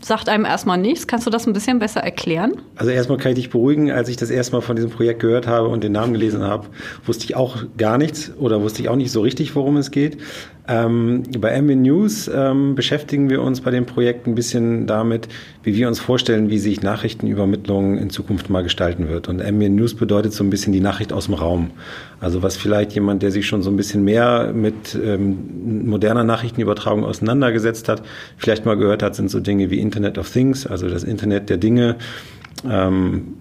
sagt 0.02 0.28
einem 0.28 0.44
erstmal 0.44 0.76
nichts. 0.76 1.06
Kannst 1.06 1.26
du 1.26 1.30
das 1.30 1.46
ein 1.46 1.52
bisschen 1.54 1.78
besser 1.78 2.00
erklären? 2.00 2.52
Also 2.76 2.90
erstmal 2.90 3.18
kann 3.18 3.32
ich 3.32 3.36
dich 3.36 3.50
beruhigen, 3.50 3.90
als 3.90 4.08
ich 4.08 4.16
das 4.16 4.30
erste 4.30 4.52
Mal 4.54 4.60
von 4.60 4.76
diesem 4.76 4.90
Projekt 4.90 5.20
gehört 5.20 5.46
habe 5.46 5.68
und 5.68 5.82
den 5.82 5.92
Namen 5.92 6.12
gelesen 6.12 6.42
habe, 6.42 6.66
wusste 7.06 7.24
ich 7.24 7.36
auch 7.36 7.64
gar 7.78 7.96
nichts 7.96 8.30
oder 8.38 8.60
wusste 8.60 8.82
ich 8.82 8.88
auch 8.88 8.96
nicht 8.96 9.10
so 9.10 9.22
richtig, 9.22 9.56
worum 9.56 9.76
es 9.78 9.90
geht. 9.90 10.18
Ähm, 10.66 11.24
bei 11.38 11.54
Ambient 11.54 11.82
News 11.82 12.30
ähm, 12.32 12.74
beschäftigen 12.74 13.28
wir 13.28 13.42
uns 13.42 13.60
bei 13.60 13.70
dem 13.70 13.84
Projekt 13.84 14.26
ein 14.26 14.34
bisschen 14.34 14.86
damit, 14.86 15.28
wie 15.62 15.74
wir 15.74 15.88
uns 15.88 16.00
vorstellen, 16.00 16.48
wie 16.48 16.58
sich 16.58 16.80
Nachrichtenübermittlung 16.80 17.98
in 17.98 18.08
Zukunft 18.08 18.48
mal 18.48 18.62
gestalten 18.62 19.10
wird. 19.10 19.28
Und 19.28 19.44
Ambient 19.44 19.76
News 19.76 19.94
bedeutet 19.94 20.32
so 20.32 20.42
ein 20.42 20.48
bisschen 20.48 20.72
die 20.72 20.80
Nachricht 20.80 21.12
aus 21.12 21.26
dem 21.26 21.34
Raum. 21.34 21.70
Also 22.18 22.42
was 22.42 22.56
vielleicht 22.56 22.92
jemand, 22.92 23.22
der 23.22 23.30
sich 23.30 23.46
schon 23.46 23.62
so 23.62 23.68
ein 23.68 23.76
bisschen 23.76 24.04
mehr 24.04 24.52
mit 24.54 24.94
ähm, 24.94 25.84
moderner 25.86 26.24
Nachrichtenübertragung 26.24 27.04
auseinandergesetzt 27.04 27.90
hat, 27.90 28.02
vielleicht 28.38 28.64
mal 28.64 28.78
gehört 28.78 29.02
hat, 29.02 29.14
sind 29.14 29.30
so 29.30 29.40
Dinge 29.40 29.70
wie 29.70 29.80
Internet 29.80 30.16
of 30.16 30.30
Things, 30.30 30.66
also 30.66 30.88
das 30.88 31.04
Internet 31.04 31.50
der 31.50 31.58
Dinge. 31.58 31.96
Ähm, 32.66 33.34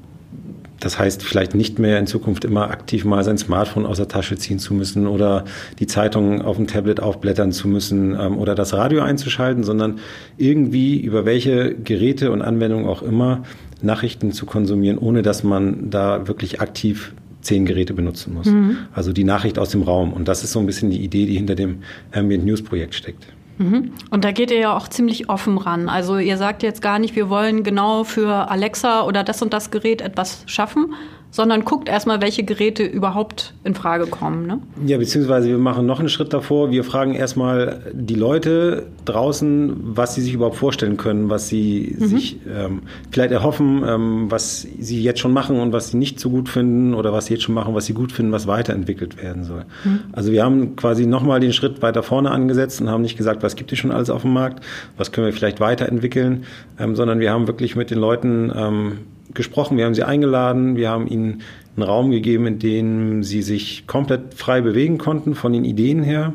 das 0.83 0.99
heißt, 0.99 1.23
vielleicht 1.23 1.55
nicht 1.55 1.79
mehr 1.79 1.97
in 1.97 2.07
Zukunft 2.07 2.43
immer 2.43 2.69
aktiv 2.69 3.05
mal 3.05 3.23
sein 3.23 3.37
Smartphone 3.37 3.85
aus 3.85 3.97
der 3.97 4.09
Tasche 4.09 4.37
ziehen 4.37 4.59
zu 4.59 4.73
müssen 4.73 5.07
oder 5.07 5.45
die 5.79 5.87
Zeitung 5.87 6.41
auf 6.41 6.57
dem 6.57 6.67
Tablet 6.67 6.99
aufblättern 6.99 7.53
zu 7.53 7.69
müssen 7.69 8.17
ähm, 8.19 8.37
oder 8.37 8.53
das 8.53 8.73
Radio 8.73 9.01
einzuschalten, 9.01 9.63
sondern 9.63 9.99
irgendwie 10.37 10.99
über 10.99 11.23
welche 11.23 11.73
Geräte 11.73 12.31
und 12.31 12.41
Anwendungen 12.41 12.85
auch 12.85 13.01
immer 13.01 13.43
Nachrichten 13.81 14.33
zu 14.33 14.45
konsumieren, 14.45 14.97
ohne 14.97 15.21
dass 15.21 15.43
man 15.43 15.89
da 15.89 16.27
wirklich 16.27 16.59
aktiv 16.59 17.13
zehn 17.39 17.65
Geräte 17.65 17.93
benutzen 17.93 18.33
muss. 18.33 18.47
Mhm. 18.47 18.77
Also 18.93 19.13
die 19.13 19.23
Nachricht 19.23 19.59
aus 19.59 19.69
dem 19.69 19.83
Raum. 19.83 20.11
Und 20.11 20.27
das 20.27 20.43
ist 20.43 20.51
so 20.51 20.59
ein 20.59 20.65
bisschen 20.65 20.89
die 20.89 21.01
Idee, 21.01 21.25
die 21.25 21.35
hinter 21.35 21.55
dem 21.55 21.79
Ambient 22.11 22.45
News 22.45 22.61
Projekt 22.61 22.95
steckt. 22.95 23.25
Mhm. 23.57 23.91
Und 24.09 24.23
da 24.23 24.31
geht 24.31 24.51
ihr 24.51 24.59
ja 24.59 24.75
auch 24.75 24.87
ziemlich 24.87 25.29
offen 25.29 25.57
ran. 25.57 25.89
Also 25.89 26.17
ihr 26.17 26.37
sagt 26.37 26.63
jetzt 26.63 26.81
gar 26.81 26.99
nicht, 26.99 27.15
wir 27.15 27.29
wollen 27.29 27.63
genau 27.63 28.03
für 28.03 28.49
Alexa 28.49 29.03
oder 29.03 29.23
das 29.23 29.41
und 29.41 29.53
das 29.53 29.71
Gerät 29.71 30.01
etwas 30.01 30.43
schaffen, 30.47 30.93
sondern 31.33 31.65
guckt 31.65 31.89
erstmal, 31.89 32.21
welche 32.21 32.43
Geräte 32.43 32.83
überhaupt 32.83 33.55
in 33.63 33.73
Frage 33.73 34.05
kommen. 34.05 34.45
Ne? 34.45 34.59
Ja, 34.85 34.99
beziehungsweise 34.99 35.47
wir 35.47 35.57
machen 35.57 35.87
noch 35.87 35.99
einen 35.99 36.07
Schritt 36.07 36.31
davor. 36.31 36.69
Wir 36.69 36.83
fragen 36.83 37.15
erstmal 37.15 37.81
die 37.91 38.13
Leute 38.13 38.85
draußen, 39.05 39.75
was 39.81 40.13
sie 40.13 40.21
sich 40.21 40.35
überhaupt 40.35 40.57
vorstellen 40.57 40.95
können, 40.95 41.31
was 41.31 41.47
sie 41.47 41.95
mhm. 41.97 42.05
sich 42.05 42.37
ähm, 42.47 42.83
vielleicht 43.09 43.31
erhoffen, 43.31 43.83
ähm, 43.83 44.25
was 44.29 44.61
sie 44.61 45.01
jetzt 45.01 45.21
schon 45.21 45.33
machen 45.33 45.59
und 45.59 45.73
was 45.73 45.89
sie 45.89 45.97
nicht 45.97 46.19
so 46.19 46.29
gut 46.29 46.49
finden 46.49 46.93
oder 46.93 47.13
was 47.13 47.25
sie 47.25 47.33
jetzt 47.33 47.43
schon 47.43 47.55
machen, 47.55 47.73
was 47.73 47.87
sie 47.87 47.95
gut 47.95 48.11
finden, 48.11 48.31
was 48.31 48.45
weiterentwickelt 48.45 49.19
werden 49.19 49.43
soll. 49.43 49.65
Mhm. 49.85 50.01
Also 50.11 50.31
wir 50.31 50.43
haben 50.43 50.75
quasi 50.75 51.07
nochmal 51.07 51.39
den 51.39 51.51
Schritt 51.51 51.81
weiter 51.81 52.03
vorne 52.03 52.29
angesetzt 52.29 52.79
und 52.79 52.91
haben 52.91 53.01
nicht 53.01 53.17
gesagt, 53.17 53.41
was 53.41 53.55
gibt 53.55 53.71
es 53.71 53.79
schon 53.79 53.89
alles 53.89 54.11
auf 54.11 54.21
dem 54.21 54.33
Markt, 54.33 54.63
was 54.97 55.11
können 55.11 55.25
wir 55.25 55.33
vielleicht 55.33 55.59
weiterentwickeln, 55.59 56.43
ähm, 56.79 56.95
sondern 56.95 57.19
wir 57.19 57.31
haben 57.31 57.47
wirklich 57.47 57.75
mit 57.75 57.89
den 57.89 57.97
Leuten 57.97 58.51
ähm, 58.55 58.99
gesprochen, 59.33 59.77
wir 59.77 59.85
haben 59.85 59.95
sie 59.95 60.03
eingeladen, 60.03 60.75
wir 60.75 60.89
haben 60.89 61.07
ihnen 61.07 61.41
einen 61.75 61.83
Raum 61.83 62.11
gegeben, 62.11 62.45
in 62.45 62.59
dem 62.59 63.23
sie 63.23 63.41
sich 63.41 63.87
komplett 63.87 64.33
frei 64.33 64.61
bewegen 64.61 64.97
konnten 64.97 65.35
von 65.35 65.53
den 65.53 65.65
Ideen 65.65 66.03
her. 66.03 66.33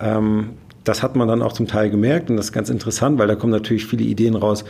Ähm, 0.00 0.50
das 0.84 1.02
hat 1.02 1.16
man 1.16 1.28
dann 1.28 1.42
auch 1.42 1.52
zum 1.52 1.66
Teil 1.66 1.90
gemerkt 1.90 2.30
und 2.30 2.36
das 2.36 2.46
ist 2.46 2.52
ganz 2.52 2.68
interessant, 2.68 3.18
weil 3.18 3.28
da 3.28 3.34
kommen 3.34 3.52
natürlich 3.52 3.86
viele 3.86 4.04
Ideen 4.04 4.34
raus, 4.34 4.64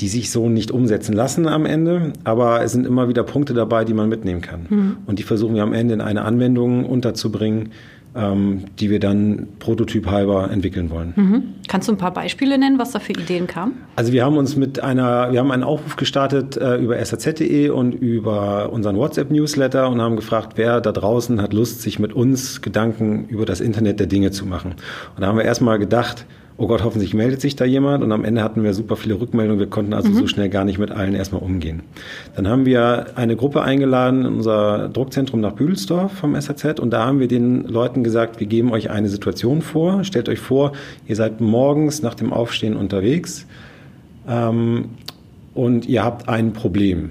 die 0.00 0.08
sich 0.08 0.30
so 0.30 0.48
nicht 0.48 0.70
umsetzen 0.70 1.12
lassen 1.12 1.48
am 1.48 1.66
Ende, 1.66 2.12
aber 2.22 2.62
es 2.62 2.72
sind 2.72 2.86
immer 2.86 3.08
wieder 3.08 3.24
Punkte 3.24 3.52
dabei, 3.52 3.84
die 3.84 3.94
man 3.94 4.08
mitnehmen 4.08 4.40
kann. 4.40 4.66
Mhm. 4.68 4.96
Und 5.06 5.18
die 5.18 5.24
versuchen 5.24 5.56
wir 5.56 5.64
am 5.64 5.72
Ende 5.72 5.94
in 5.94 6.00
eine 6.00 6.22
Anwendung 6.22 6.84
unterzubringen, 6.84 7.70
ähm, 8.14 8.64
die 8.78 8.90
wir 8.90 9.00
dann 9.00 9.48
prototyphalber 9.58 10.50
entwickeln 10.50 10.90
wollen. 10.90 11.12
Mhm. 11.16 11.42
Kannst 11.68 11.88
du 11.88 11.92
ein 11.92 11.98
paar 11.98 12.12
Beispiele 12.12 12.58
nennen, 12.58 12.78
was 12.78 12.92
da 12.92 12.98
für 12.98 13.12
Ideen 13.12 13.46
kamen? 13.46 13.74
Also 13.96 14.12
wir 14.12 14.24
haben 14.24 14.36
uns 14.36 14.56
mit 14.56 14.82
einer, 14.82 15.32
wir 15.32 15.40
haben 15.40 15.50
einen 15.50 15.62
Aufruf 15.62 15.96
gestartet 15.96 16.56
äh, 16.56 16.76
über 16.76 17.02
saz.de 17.04 17.70
und 17.70 17.94
über 17.94 18.70
unseren 18.72 18.96
WhatsApp-Newsletter 18.96 19.88
und 19.88 20.00
haben 20.00 20.16
gefragt, 20.16 20.54
wer 20.56 20.80
da 20.80 20.92
draußen 20.92 21.40
hat 21.40 21.52
Lust, 21.52 21.82
sich 21.82 21.98
mit 21.98 22.12
uns 22.12 22.60
Gedanken 22.60 23.26
über 23.28 23.46
das 23.46 23.60
Internet 23.60 24.00
der 24.00 24.06
Dinge 24.06 24.30
zu 24.30 24.46
machen. 24.46 24.74
Und 25.14 25.22
da 25.22 25.28
haben 25.28 25.38
wir 25.38 25.44
erstmal 25.44 25.78
gedacht, 25.78 26.26
oh 26.56 26.66
Gott, 26.66 26.84
hoffentlich 26.84 27.14
meldet 27.14 27.40
sich 27.40 27.56
da 27.56 27.64
jemand. 27.64 28.04
Und 28.04 28.12
am 28.12 28.24
Ende 28.24 28.42
hatten 28.42 28.62
wir 28.62 28.74
super 28.74 28.96
viele 28.96 29.20
Rückmeldungen. 29.20 29.58
Wir 29.58 29.68
konnten 29.68 29.92
also 29.94 30.10
mhm. 30.10 30.14
so 30.14 30.26
schnell 30.26 30.48
gar 30.48 30.64
nicht 30.64 30.78
mit 30.78 30.90
allen 30.90 31.14
erstmal 31.14 31.42
umgehen. 31.42 31.82
Dann 32.36 32.48
haben 32.48 32.66
wir 32.66 33.06
eine 33.16 33.36
Gruppe 33.36 33.62
eingeladen 33.62 34.24
in 34.24 34.34
unser 34.34 34.88
Druckzentrum 34.88 35.40
nach 35.40 35.52
Büdelsdorf 35.52 36.12
vom 36.12 36.40
SAZ. 36.40 36.80
Und 36.80 36.90
da 36.90 37.06
haben 37.06 37.20
wir 37.20 37.28
den 37.28 37.64
Leuten 37.64 38.04
gesagt, 38.04 38.40
wir 38.40 38.46
geben 38.46 38.72
euch 38.72 38.90
eine 38.90 39.08
Situation 39.08 39.62
vor. 39.62 40.04
Stellt 40.04 40.28
euch 40.28 40.40
vor, 40.40 40.72
ihr 41.06 41.16
seid 41.16 41.40
morgens 41.40 42.02
nach 42.02 42.14
dem 42.14 42.32
Aufstehen 42.32 42.76
unterwegs 42.76 43.46
ähm, 44.28 44.90
und 45.54 45.86
ihr 45.86 46.04
habt 46.04 46.28
ein 46.28 46.52
Problem. 46.52 47.10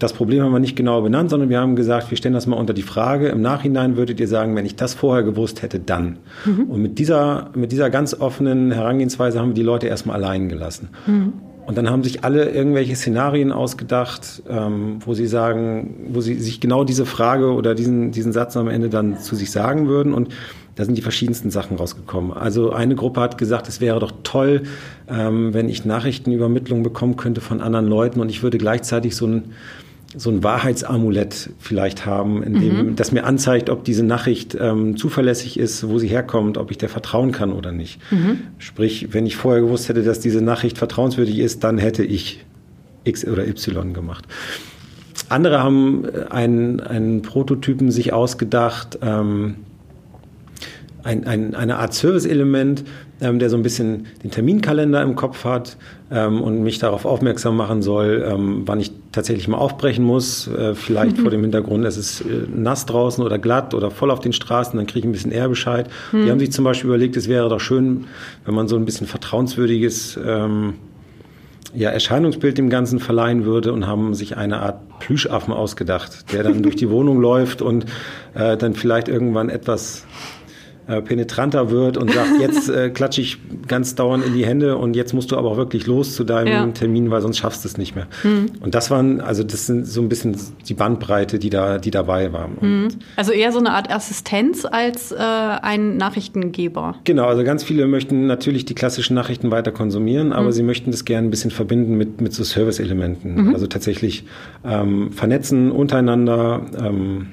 Das 0.00 0.14
Problem 0.14 0.42
haben 0.42 0.52
wir 0.52 0.60
nicht 0.60 0.76
genau 0.76 1.02
benannt, 1.02 1.28
sondern 1.28 1.50
wir 1.50 1.60
haben 1.60 1.76
gesagt, 1.76 2.10
wir 2.10 2.16
stellen 2.16 2.32
das 2.32 2.46
mal 2.46 2.56
unter 2.56 2.72
die 2.72 2.82
Frage. 2.82 3.28
Im 3.28 3.42
Nachhinein 3.42 3.98
würdet 3.98 4.18
ihr 4.18 4.28
sagen, 4.28 4.56
wenn 4.56 4.64
ich 4.64 4.74
das 4.74 4.94
vorher 4.94 5.22
gewusst 5.22 5.60
hätte, 5.60 5.78
dann. 5.78 6.16
Mhm. 6.46 6.62
Und 6.70 6.80
mit 6.80 6.98
dieser, 6.98 7.50
mit 7.54 7.70
dieser 7.70 7.90
ganz 7.90 8.14
offenen 8.14 8.72
Herangehensweise 8.72 9.38
haben 9.38 9.50
wir 9.50 9.54
die 9.54 9.62
Leute 9.62 9.88
erstmal 9.88 10.16
allein 10.16 10.48
gelassen. 10.48 10.88
Mhm. 11.06 11.34
Und 11.66 11.76
dann 11.76 11.90
haben 11.90 12.02
sich 12.02 12.24
alle 12.24 12.48
irgendwelche 12.48 12.96
Szenarien 12.96 13.52
ausgedacht, 13.52 14.42
ähm, 14.48 15.00
wo 15.04 15.12
sie 15.12 15.26
sagen, 15.26 16.08
wo 16.12 16.22
sie 16.22 16.34
sich 16.36 16.60
genau 16.60 16.84
diese 16.84 17.04
Frage 17.04 17.52
oder 17.52 17.74
diesen, 17.74 18.10
diesen 18.10 18.32
Satz 18.32 18.56
am 18.56 18.68
Ende 18.68 18.88
dann 18.88 19.18
zu 19.18 19.36
sich 19.36 19.50
sagen 19.50 19.86
würden. 19.86 20.14
Und 20.14 20.30
da 20.76 20.86
sind 20.86 20.96
die 20.96 21.02
verschiedensten 21.02 21.50
Sachen 21.50 21.76
rausgekommen. 21.76 22.32
Also 22.32 22.72
eine 22.72 22.94
Gruppe 22.94 23.20
hat 23.20 23.36
gesagt, 23.36 23.68
es 23.68 23.82
wäre 23.82 24.00
doch 24.00 24.12
toll, 24.22 24.62
ähm, 25.10 25.52
wenn 25.52 25.68
ich 25.68 25.84
Nachrichtenübermittlung 25.84 26.82
bekommen 26.82 27.16
könnte 27.16 27.42
von 27.42 27.60
anderen 27.60 27.86
Leuten 27.86 28.18
und 28.18 28.30
ich 28.30 28.42
würde 28.42 28.56
gleichzeitig 28.56 29.14
so 29.14 29.26
ein 29.26 29.52
so 30.16 30.30
ein 30.30 30.42
Wahrheitsamulett 30.42 31.50
vielleicht 31.58 32.04
haben, 32.04 32.42
in 32.42 32.54
dem, 32.60 32.76
mhm. 32.76 32.96
das 32.96 33.12
mir 33.12 33.24
anzeigt, 33.24 33.70
ob 33.70 33.84
diese 33.84 34.02
Nachricht 34.02 34.56
ähm, 34.58 34.96
zuverlässig 34.96 35.58
ist, 35.58 35.88
wo 35.88 35.98
sie 35.98 36.08
herkommt, 36.08 36.58
ob 36.58 36.70
ich 36.72 36.78
der 36.78 36.88
vertrauen 36.88 37.30
kann 37.30 37.52
oder 37.52 37.70
nicht. 37.70 38.00
Mhm. 38.10 38.40
Sprich, 38.58 39.08
wenn 39.12 39.26
ich 39.26 39.36
vorher 39.36 39.62
gewusst 39.62 39.88
hätte, 39.88 40.02
dass 40.02 40.18
diese 40.18 40.42
Nachricht 40.42 40.78
vertrauenswürdig 40.78 41.38
ist, 41.38 41.62
dann 41.62 41.78
hätte 41.78 42.02
ich 42.02 42.44
X 43.04 43.24
oder 43.26 43.46
Y 43.46 43.94
gemacht. 43.94 44.26
Andere 45.28 45.62
haben 45.62 46.04
äh, 46.04 46.24
einen, 46.30 46.80
einen 46.80 47.22
Prototypen 47.22 47.92
sich 47.92 48.12
ausgedacht, 48.12 48.98
ähm, 49.02 49.56
ein, 51.04 51.26
ein, 51.26 51.54
eine 51.54 51.76
Art 51.78 51.94
Service-Element, 51.94 52.84
ähm, 53.20 53.38
der 53.38 53.48
so 53.48 53.56
ein 53.56 53.62
bisschen 53.62 54.06
den 54.22 54.30
Terminkalender 54.30 55.02
im 55.02 55.14
Kopf 55.14 55.44
hat 55.44 55.76
ähm, 56.10 56.42
und 56.42 56.62
mich 56.62 56.78
darauf 56.78 57.04
aufmerksam 57.04 57.56
machen 57.56 57.80
soll, 57.80 58.26
ähm, 58.28 58.62
wann 58.66 58.80
ich 58.80 58.92
tatsächlich 59.12 59.48
mal 59.48 59.58
aufbrechen 59.58 60.04
muss. 60.04 60.46
Äh, 60.48 60.74
vielleicht 60.74 61.18
mhm. 61.18 61.22
vor 61.22 61.30
dem 61.30 61.42
Hintergrund, 61.42 61.84
es 61.84 61.96
ist 61.96 62.20
äh, 62.22 62.46
nass 62.54 62.86
draußen 62.86 63.24
oder 63.24 63.38
glatt 63.38 63.74
oder 63.74 63.90
voll 63.90 64.10
auf 64.10 64.20
den 64.20 64.32
Straßen, 64.32 64.76
dann 64.76 64.86
kriege 64.86 65.00
ich 65.00 65.04
ein 65.06 65.12
bisschen 65.12 65.32
eher 65.32 65.48
Bescheid. 65.48 65.88
Mhm. 66.12 66.24
Die 66.24 66.30
haben 66.30 66.38
sich 66.38 66.52
zum 66.52 66.64
Beispiel 66.64 66.88
überlegt, 66.88 67.16
es 67.16 67.28
wäre 67.28 67.48
doch 67.48 67.60
schön, 67.60 68.06
wenn 68.44 68.54
man 68.54 68.68
so 68.68 68.76
ein 68.76 68.84
bisschen 68.84 69.06
vertrauenswürdiges 69.06 70.18
ähm, 70.24 70.74
ja, 71.74 71.90
Erscheinungsbild 71.90 72.58
dem 72.58 72.68
Ganzen 72.68 72.98
verleihen 72.98 73.44
würde 73.44 73.72
und 73.72 73.86
haben 73.86 74.14
sich 74.14 74.36
eine 74.36 74.60
Art 74.60 74.98
Plüschaffen 74.98 75.52
ausgedacht, 75.52 76.32
der 76.32 76.42
dann 76.42 76.62
durch 76.62 76.76
die 76.76 76.90
Wohnung 76.90 77.20
läuft 77.20 77.62
und 77.62 77.86
äh, 78.34 78.56
dann 78.56 78.74
vielleicht 78.74 79.08
irgendwann 79.08 79.48
etwas 79.48 80.04
äh, 80.86 81.02
penetranter 81.02 81.70
wird 81.70 81.96
und 81.96 82.12
sagt, 82.12 82.30
jetzt 82.40 82.68
äh, 82.68 82.90
klatsche 82.90 83.20
ich 83.20 83.38
ganz 83.68 83.94
dauernd 83.94 84.24
in 84.24 84.34
die 84.34 84.44
Hände 84.44 84.76
und 84.76 84.96
jetzt 84.96 85.12
musst 85.12 85.30
du 85.30 85.36
aber 85.36 85.50
auch 85.50 85.56
wirklich 85.56 85.86
los 85.86 86.14
zu 86.14 86.24
deinem 86.24 86.52
ja. 86.52 86.66
Termin, 86.68 87.10
weil 87.10 87.20
sonst 87.20 87.38
schaffst 87.38 87.64
du 87.64 87.68
es 87.68 87.76
nicht 87.76 87.94
mehr. 87.94 88.06
Mhm. 88.22 88.50
Und 88.60 88.74
das 88.74 88.90
waren, 88.90 89.20
also 89.20 89.42
das 89.42 89.66
sind 89.66 89.86
so 89.86 90.00
ein 90.00 90.08
bisschen 90.08 90.36
die 90.68 90.74
Bandbreite, 90.74 91.38
die 91.38 91.50
da, 91.50 91.78
die 91.78 91.90
dabei 91.90 92.32
war. 92.32 92.48
Mhm. 92.48 92.88
Also 93.16 93.32
eher 93.32 93.52
so 93.52 93.58
eine 93.58 93.72
Art 93.72 93.90
Assistenz 93.90 94.64
als 94.64 95.12
äh, 95.12 95.16
ein 95.16 95.96
Nachrichtengeber. 95.96 96.96
Genau, 97.04 97.26
also 97.26 97.44
ganz 97.44 97.62
viele 97.64 97.86
möchten 97.86 98.26
natürlich 98.26 98.64
die 98.64 98.74
klassischen 98.74 99.14
Nachrichten 99.14 99.50
weiter 99.50 99.72
konsumieren, 99.72 100.32
aber 100.32 100.46
mhm. 100.46 100.52
sie 100.52 100.62
möchten 100.62 100.90
das 100.90 101.04
gerne 101.04 101.28
ein 101.28 101.30
bisschen 101.30 101.50
verbinden 101.50 101.96
mit, 101.96 102.20
mit 102.20 102.32
so 102.32 102.44
Service-Elementen. 102.44 103.34
Mhm. 103.34 103.54
Also 103.54 103.66
tatsächlich 103.66 104.24
ähm, 104.64 105.12
vernetzen 105.12 105.70
untereinander, 105.70 106.62
ähm, 106.78 107.28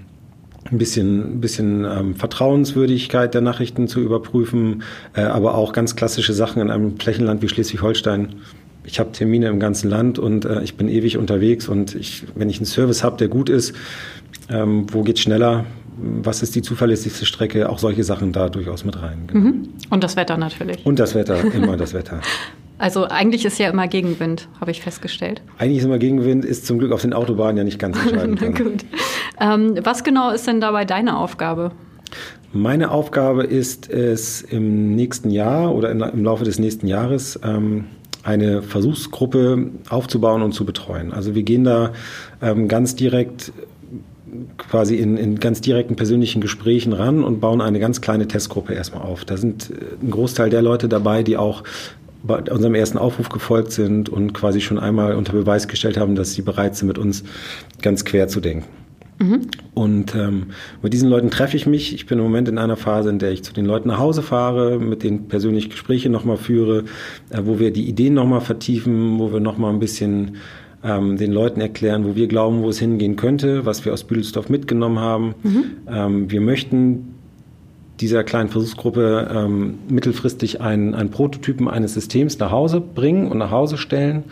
ein 0.71 0.77
bisschen, 0.77 1.35
ein 1.35 1.41
bisschen 1.41 1.85
ähm, 1.85 2.15
Vertrauenswürdigkeit 2.15 3.33
der 3.33 3.41
Nachrichten 3.41 3.87
zu 3.87 3.99
überprüfen, 3.99 4.83
äh, 5.15 5.21
aber 5.21 5.55
auch 5.55 5.73
ganz 5.73 5.95
klassische 5.95 6.33
Sachen 6.33 6.61
in 6.61 6.69
einem 6.69 6.97
Flächenland 6.99 7.41
wie 7.41 7.49
Schleswig-Holstein. 7.49 8.35
Ich 8.83 8.99
habe 8.99 9.11
Termine 9.11 9.47
im 9.47 9.59
ganzen 9.59 9.89
Land 9.89 10.19
und 10.19 10.45
äh, 10.45 10.61
ich 10.61 10.75
bin 10.75 10.87
ewig 10.89 11.17
unterwegs 11.17 11.67
und 11.67 11.95
ich, 11.95 12.23
wenn 12.35 12.49
ich 12.49 12.57
einen 12.57 12.65
Service 12.65 13.03
habe, 13.03 13.17
der 13.17 13.27
gut 13.27 13.49
ist, 13.49 13.73
ähm, 14.49 14.87
wo 14.91 15.03
geht's 15.03 15.21
schneller? 15.21 15.65
Was 15.99 16.43
ist 16.43 16.55
die 16.55 16.61
zuverlässigste 16.61 17.25
Strecke? 17.25 17.69
Auch 17.69 17.79
solche 17.79 18.03
Sachen 18.03 18.31
da 18.31 18.49
durchaus 18.49 18.85
mit 18.85 19.01
rein. 19.01 19.23
Genau. 19.27 19.45
Mhm. 19.45 19.69
Und 19.89 20.03
das 20.03 20.15
Wetter 20.15 20.37
natürlich. 20.37 20.85
Und 20.85 20.99
das 20.99 21.15
Wetter, 21.15 21.43
immer 21.53 21.75
das 21.75 21.93
Wetter. 21.93 22.21
Also 22.79 23.05
eigentlich 23.05 23.43
ist 23.45 23.57
ja 23.57 23.69
immer 23.69 23.87
Gegenwind, 23.87 24.47
habe 24.61 24.71
ich 24.71 24.81
festgestellt. 24.81 25.41
Eigentlich 25.57 25.79
ist 25.79 25.85
immer 25.85 25.97
Gegenwind, 25.97 26.45
ist 26.45 26.67
zum 26.67 26.77
Glück 26.77 26.91
auf 26.91 27.01
den 27.01 27.13
Autobahnen 27.13 27.57
ja 27.57 27.63
nicht 27.63 27.79
ganz 27.79 27.97
entscheidend. 27.97 28.39
Na 28.41 28.49
gut. 28.49 28.85
Ähm, 29.39 29.79
was 29.83 30.03
genau 30.03 30.31
ist 30.31 30.45
denn 30.47 30.61
dabei 30.61 30.85
deine 30.85 31.17
Aufgabe? 31.17 31.71
Meine 32.53 32.91
Aufgabe 32.91 33.43
ist 33.43 33.89
es 33.89 34.41
im 34.41 34.95
nächsten 34.95 35.31
Jahr 35.31 35.75
oder 35.75 35.91
im 35.91 36.23
Laufe 36.23 36.43
des 36.43 36.59
nächsten 36.59 36.87
Jahres 36.87 37.39
ähm, 37.43 37.85
eine 38.23 38.61
Versuchsgruppe 38.61 39.69
aufzubauen 39.89 40.41
und 40.41 40.53
zu 40.53 40.65
betreuen. 40.65 41.13
Also 41.13 41.35
wir 41.35 41.43
gehen 41.43 41.63
da 41.63 41.93
ähm, 42.41 42.67
ganz 42.67 42.95
direkt 42.95 43.51
quasi 44.57 44.95
in, 44.95 45.17
in 45.17 45.39
ganz 45.39 45.61
direkten 45.61 45.95
persönlichen 45.95 46.41
Gesprächen 46.41 46.93
ran 46.93 47.23
und 47.23 47.39
bauen 47.39 47.61
eine 47.61 47.79
ganz 47.79 48.01
kleine 48.01 48.27
Testgruppe 48.27 48.73
erstmal 48.73 49.03
auf. 49.03 49.25
Da 49.25 49.37
sind 49.37 49.71
äh, 49.71 50.05
ein 50.05 50.11
Großteil 50.11 50.49
der 50.49 50.61
Leute 50.61 50.87
dabei, 50.87 51.23
die 51.23 51.37
auch 51.37 51.63
bei 52.27 52.51
unserem 52.51 52.75
ersten 52.75 52.97
Aufruf 52.97 53.29
gefolgt 53.29 53.71
sind 53.71 54.09
und 54.09 54.33
quasi 54.33 54.61
schon 54.61 54.77
einmal 54.77 55.15
unter 55.15 55.33
Beweis 55.33 55.67
gestellt 55.67 55.97
haben, 55.97 56.15
dass 56.15 56.33
sie 56.33 56.41
bereit 56.41 56.75
sind, 56.75 56.87
mit 56.87 56.97
uns 56.97 57.23
ganz 57.81 58.05
quer 58.05 58.27
zu 58.27 58.39
denken. 58.39 58.65
Mhm. 59.19 59.47
Und 59.73 60.15
ähm, 60.15 60.47
mit 60.81 60.93
diesen 60.93 61.09
Leuten 61.09 61.31
treffe 61.31 61.57
ich 61.57 61.65
mich. 61.65 61.93
Ich 61.93 62.05
bin 62.05 62.19
im 62.19 62.23
Moment 62.23 62.47
in 62.49 62.57
einer 62.57 62.75
Phase, 62.75 63.09
in 63.09 63.19
der 63.19 63.31
ich 63.31 63.43
zu 63.43 63.53
den 63.53 63.65
Leuten 63.65 63.87
nach 63.87 63.97
Hause 63.97 64.21
fahre, 64.21 64.79
mit 64.79 65.03
denen 65.03 65.27
persönlich 65.27 65.69
Gespräche 65.69 66.09
nochmal 66.09 66.37
führe, 66.37 66.83
äh, 67.29 67.41
wo 67.43 67.59
wir 67.59 67.71
die 67.71 67.87
Ideen 67.87 68.13
nochmal 68.13 68.41
vertiefen, 68.41 69.17
wo 69.17 69.33
wir 69.33 69.39
nochmal 69.39 69.73
ein 69.73 69.79
bisschen 69.79 70.37
ähm, 70.83 71.17
den 71.17 71.31
Leuten 71.31 71.61
erklären, 71.61 72.05
wo 72.05 72.15
wir 72.15 72.27
glauben, 72.27 72.61
wo 72.61 72.69
es 72.69 72.79
hingehen 72.79 73.15
könnte, 73.15 73.65
was 73.65 73.85
wir 73.85 73.93
aus 73.93 74.03
Büdelsdorf 74.03 74.49
mitgenommen 74.49 74.99
haben. 74.99 75.35
Mhm. 75.43 75.63
Ähm, 75.89 76.31
wir 76.31 76.41
möchten 76.41 77.15
dieser 77.99 78.23
kleinen 78.23 78.49
Versuchsgruppe 78.49 79.29
ähm, 79.33 79.79
mittelfristig 79.89 80.61
einen, 80.61 80.93
einen 80.93 81.09
Prototypen 81.09 81.67
eines 81.67 81.93
Systems 81.93 82.37
nach 82.39 82.51
Hause 82.51 82.81
bringen 82.81 83.31
und 83.31 83.37
nach 83.37 83.51
Hause 83.51 83.77
stellen 83.77 84.25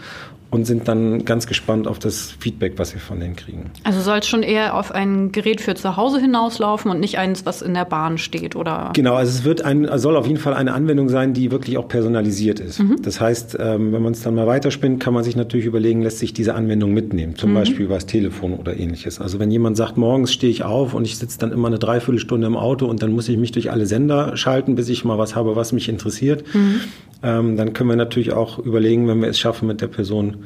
und 0.52 0.66
sind 0.66 0.88
dann 0.88 1.26
ganz 1.26 1.48
gespannt 1.48 1.88
auf 1.88 2.00
das 2.00 2.36
Feedback, 2.40 2.74
was 2.78 2.94
wir 2.94 3.02
von 3.02 3.20
denen 3.20 3.36
kriegen. 3.36 3.72
Also 3.84 4.00
soll 4.00 4.20
es 4.20 4.28
schon 4.28 4.44
eher 4.44 4.76
auf 4.76 4.92
ein 4.92 5.32
Gerät 5.32 5.60
für 5.60 5.76
zu 5.76 5.98
Hause 5.98 6.20
hinauslaufen 6.20 6.92
und 6.92 7.00
nicht 7.00 7.18
eins, 7.18 7.46
was 7.46 7.62
in 7.62 7.74
der 7.74 7.86
Bahn 7.86 8.18
steht, 8.18 8.56
oder? 8.56 8.92
Genau, 8.94 9.16
also 9.16 9.38
es 9.38 9.44
wird 9.44 9.64
ein, 9.64 9.88
soll 9.98 10.16
auf 10.16 10.28
jeden 10.28 10.40
Fall 10.40 10.54
eine 10.54 10.74
Anwendung 10.74 11.10
sein, 11.10 11.34
die 11.34 11.52
wirklich 11.52 11.78
auch 11.78 11.88
personalisiert 11.88 12.60
ist. 12.60 12.80
Mhm. 12.80 13.02
Das 13.02 13.20
heißt, 13.20 13.58
ähm, 13.60 13.92
wenn 13.92 14.02
man 14.02 14.14
es 14.14 14.22
dann 14.22 14.36
mal 14.36 14.48
weiterspinnt, 14.48 15.00
kann 15.00 15.14
man 15.14 15.24
sich 15.24 15.36
natürlich 15.36 15.66
überlegen, 15.66 16.02
lässt 16.02 16.20
sich 16.20 16.34
diese 16.34 16.56
Anwendung 16.56 16.94
mitnehmen, 16.94 17.36
zum 17.36 17.52
mhm. 17.52 17.56
Beispiel 17.56 17.86
über 17.86 17.96
das 17.96 18.06
Telefon 18.06 18.54
oder 18.54 18.78
ähnliches. 18.78 19.20
Also 19.20 19.40
wenn 19.40 19.52
jemand 19.52 19.78
sagt, 19.78 19.98
morgens 19.98 20.32
stehe 20.32 20.52
ich 20.52 20.64
auf 20.64 20.94
und 20.94 21.06
ich 21.06 21.18
sitze 21.18 21.38
dann 21.40 21.52
immer 21.52 21.68
eine 21.68 21.80
Dreiviertelstunde 21.80 22.48
im 22.48 22.56
Auto 22.56 22.86
und 22.86 23.02
dann 23.02 23.12
muss 23.12 23.28
ich 23.28 23.38
mich 23.38 23.52
durch 23.52 23.72
alle 23.72 23.86
Sender 23.86 24.38
schalten, 24.38 24.76
bis 24.76 24.90
ich 24.90 25.04
mal 25.04 25.18
was 25.18 25.36
habe, 25.36 25.56
was 25.56 25.74
mich 25.74 25.90
interessiert, 25.90 26.44
mhm. 26.54 26.82
Ähm, 27.26 27.58
dann 27.58 27.74
können 27.74 27.90
wir 27.90 27.96
natürlich 27.96 28.34
auch 28.34 28.60
überlegen, 28.60 29.08
wenn 29.08 29.20
wir 29.20 29.30
es 29.30 29.40
schaffen, 29.40 29.68
mit 29.68 29.82
der 29.82 29.88
Person 29.88 30.46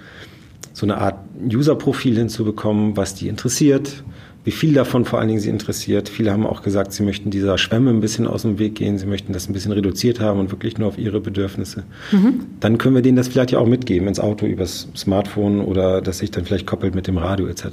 so 0.72 0.86
eine 0.86 0.98
Art 0.98 1.20
User-Profil 1.52 2.16
hinzubekommen, 2.16 2.96
was 2.96 3.16
die 3.16 3.28
interessiert, 3.28 4.04
wie 4.46 4.52
viel 4.52 4.74
davon 4.74 5.04
vor 5.04 5.20
allen 5.20 5.28
Dingen 5.28 5.42
sie 5.42 5.50
interessiert. 5.50 6.08
Viele 6.08 6.32
haben 6.32 6.48
auch 6.48 6.62
gesagt, 6.62 6.94
sie 6.94 7.04
möchten 7.04 7.30
dieser 7.30 7.58
Schwemme 7.58 7.90
ein 7.90 8.00
bisschen 8.00 8.26
aus 8.26 8.44
dem 8.44 8.60
Weg 8.60 8.76
gehen, 8.76 8.98
sie 8.98 9.06
möchten 9.06 9.34
das 9.34 9.50
ein 9.50 9.54
bisschen 9.54 9.74
reduziert 9.74 10.22
haben 10.22 10.40
und 10.40 10.52
wirklich 10.52 10.78
nur 10.78 10.88
auf 10.88 10.98
ihre 10.98 11.20
Bedürfnisse. 11.20 11.84
Mhm. 12.14 12.46
Dann 12.62 12.78
können 12.78 12.96
wir 12.96 13.02
denen 13.02 13.18
das 13.18 13.28
vielleicht 13.28 13.52
ja 13.52 13.60
auch 13.60 13.68
mitgeben 13.68 14.08
ins 14.08 14.22
Auto 14.22 14.46
übers 14.46 14.88
Smartphone 14.96 15.60
oder 15.60 16.02
das 16.02 16.20
sich 16.20 16.32
dann 16.32 16.46
vielleicht 16.46 16.66
koppelt 16.66 16.96
mit 16.96 17.08
dem 17.08 17.18
Radio 17.18 17.48
etc. 17.48 17.66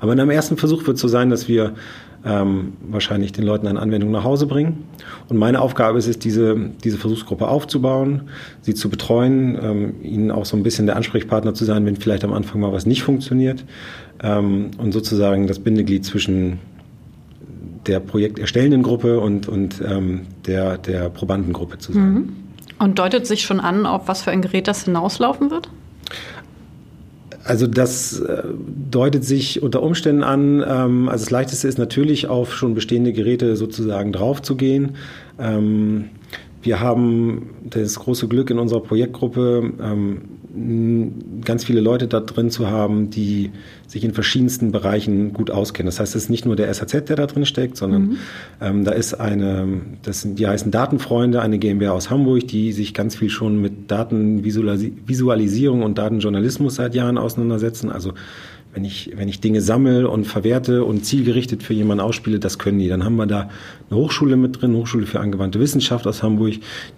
Aber 0.00 0.12
in 0.12 0.20
einem 0.20 0.30
ersten 0.30 0.58
Versuch 0.58 0.86
wird 0.86 0.96
es 0.96 1.00
so 1.00 1.08
sein, 1.08 1.30
dass 1.30 1.48
wir 1.48 1.72
ähm, 2.24 2.74
wahrscheinlich 2.88 3.32
den 3.32 3.44
Leuten 3.44 3.66
eine 3.66 3.80
Anwendung 3.80 4.10
nach 4.10 4.24
Hause 4.24 4.46
bringen. 4.46 4.84
Und 5.28 5.38
meine 5.38 5.60
Aufgabe 5.60 5.98
ist 5.98 6.06
es, 6.06 6.18
diese, 6.18 6.70
diese 6.84 6.98
Versuchsgruppe 6.98 7.48
aufzubauen, 7.48 8.28
sie 8.60 8.74
zu 8.74 8.88
betreuen, 8.88 9.58
ähm, 9.60 9.94
ihnen 10.02 10.30
auch 10.30 10.44
so 10.44 10.56
ein 10.56 10.62
bisschen 10.62 10.86
der 10.86 10.96
Ansprechpartner 10.96 11.54
zu 11.54 11.64
sein, 11.64 11.84
wenn 11.86 11.96
vielleicht 11.96 12.24
am 12.24 12.32
Anfang 12.32 12.60
mal 12.60 12.72
was 12.72 12.86
nicht 12.86 13.02
funktioniert 13.02 13.64
ähm, 14.22 14.70
und 14.78 14.92
sozusagen 14.92 15.46
das 15.46 15.58
Bindeglied 15.58 16.04
zwischen 16.04 16.58
der 17.86 18.00
projekterstellenden 18.00 18.82
Gruppe 18.82 19.18
und, 19.18 19.48
und 19.48 19.82
ähm, 19.84 20.22
der, 20.46 20.78
der 20.78 21.08
Probandengruppe 21.08 21.78
zu 21.78 21.92
sein. 21.92 22.12
Mhm. 22.12 22.32
Und 22.78 22.98
deutet 22.98 23.26
sich 23.26 23.42
schon 23.42 23.60
an, 23.60 23.86
auf 23.86 24.08
was 24.08 24.22
für 24.22 24.30
ein 24.30 24.42
Gerät 24.42 24.68
das 24.68 24.84
hinauslaufen 24.84 25.50
wird? 25.50 25.68
Also 27.44 27.66
das 27.66 28.20
äh, 28.20 28.42
deutet 28.90 29.24
sich 29.24 29.62
unter 29.62 29.82
Umständen 29.82 30.22
an. 30.22 30.64
Ähm, 30.66 31.08
also 31.08 31.24
das 31.24 31.30
Leichteste 31.30 31.68
ist 31.68 31.78
natürlich 31.78 32.28
auf 32.28 32.54
schon 32.54 32.74
bestehende 32.74 33.12
Geräte 33.12 33.56
sozusagen 33.56 34.12
draufzugehen. 34.12 34.96
Ähm, 35.38 36.10
wir 36.62 36.78
haben 36.78 37.50
das 37.64 37.96
große 37.96 38.28
Glück 38.28 38.50
in 38.50 38.58
unserer 38.58 38.80
Projektgruppe, 38.80 39.72
ähm, 39.82 40.20
ganz 41.44 41.64
viele 41.64 41.80
Leute 41.80 42.08
da 42.08 42.20
drin 42.20 42.50
zu 42.50 42.68
haben, 42.68 43.08
die 43.08 43.50
sich 43.86 44.04
in 44.04 44.12
verschiedensten 44.12 44.70
Bereichen 44.70 45.32
gut 45.32 45.50
auskennen. 45.50 45.86
Das 45.86 45.98
heißt, 45.98 46.14
es 46.14 46.24
ist 46.24 46.28
nicht 46.28 46.44
nur 46.44 46.56
der 46.56 46.72
SAZ, 46.72 47.08
der 47.08 47.16
da 47.16 47.26
drin 47.26 47.46
steckt, 47.46 47.78
sondern 47.78 48.02
mhm. 48.02 48.16
ähm, 48.60 48.84
da 48.84 48.92
ist 48.92 49.14
eine, 49.14 49.80
das 50.02 50.20
sind, 50.20 50.38
die 50.38 50.46
heißen 50.46 50.70
Datenfreunde, 50.70 51.40
eine 51.40 51.58
GmbH 51.58 51.92
aus 51.92 52.10
Hamburg, 52.10 52.48
die 52.48 52.72
sich 52.72 52.92
ganz 52.92 53.16
viel 53.16 53.30
schon 53.30 53.62
mit 53.62 53.90
Datenvisualisierung 53.90 55.82
und 55.82 55.96
Datenjournalismus 55.96 56.74
seit 56.74 56.94
Jahren 56.94 57.16
auseinandersetzen. 57.16 57.90
Also 57.90 58.12
wenn 58.74 58.84
ich, 58.84 59.12
wenn 59.16 59.28
ich 59.28 59.40
Dinge 59.40 59.60
sammle 59.60 60.08
und 60.08 60.24
verwerte 60.24 60.84
und 60.84 61.04
zielgerichtet 61.04 61.62
für 61.62 61.74
jemanden 61.74 62.02
ausspiele, 62.02 62.38
das 62.38 62.58
können 62.58 62.78
die. 62.78 62.88
Dann 62.88 63.04
haben 63.04 63.16
wir 63.16 63.26
da 63.26 63.50
eine 63.90 64.00
Hochschule 64.00 64.36
mit 64.36 64.62
drin, 64.62 64.74
Hochschule 64.74 65.04
für 65.06 65.20
angewandte 65.20 65.60
Wissenschaft 65.60 66.06
aus 66.06 66.22
Hamburg, 66.22 66.54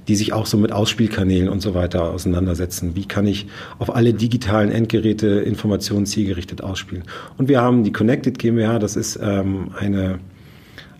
die 0.06 0.14
sich 0.14 0.32
auch 0.32 0.46
so 0.46 0.56
mit 0.56 0.70
Ausspielkanälen 0.70 1.48
und 1.48 1.62
so 1.62 1.74
weiter 1.74 2.12
auseinandersetzen. 2.12 2.94
Wie 2.94 3.06
kann 3.06 3.26
ich 3.26 3.46
auf 3.80 3.94
alle 3.94 4.14
digitalen 4.14 4.70
Endgeräte 4.70 5.26
Informationen 5.26 6.06
zielgerichtet 6.06 6.62
ausspielen? 6.62 7.04
Und 7.38 7.48
wir 7.48 7.60
haben 7.60 7.82
die 7.82 7.92
Connected 7.92 8.38
GmbH, 8.38 8.78
das 8.78 8.94
ist 8.94 9.18
ähm, 9.20 9.70
eine 9.76 10.20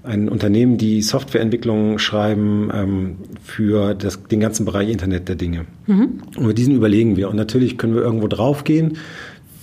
ein 0.02 0.28
Unternehmen, 0.28 0.76
die 0.76 1.00
Softwareentwicklung 1.00 1.98
schreiben 1.98 2.70
ähm, 2.74 3.16
für 3.42 3.94
das, 3.94 4.22
den 4.24 4.38
ganzen 4.38 4.66
Bereich 4.66 4.90
Internet 4.90 5.30
der 5.30 5.36
Dinge. 5.36 5.64
Mhm. 5.86 6.20
Und 6.36 6.46
mit 6.46 6.58
diesen 6.58 6.76
überlegen 6.76 7.16
wir. 7.16 7.30
Und 7.30 7.36
natürlich 7.36 7.78
können 7.78 7.94
wir 7.94 8.02
irgendwo 8.02 8.28
draufgehen. 8.28 8.98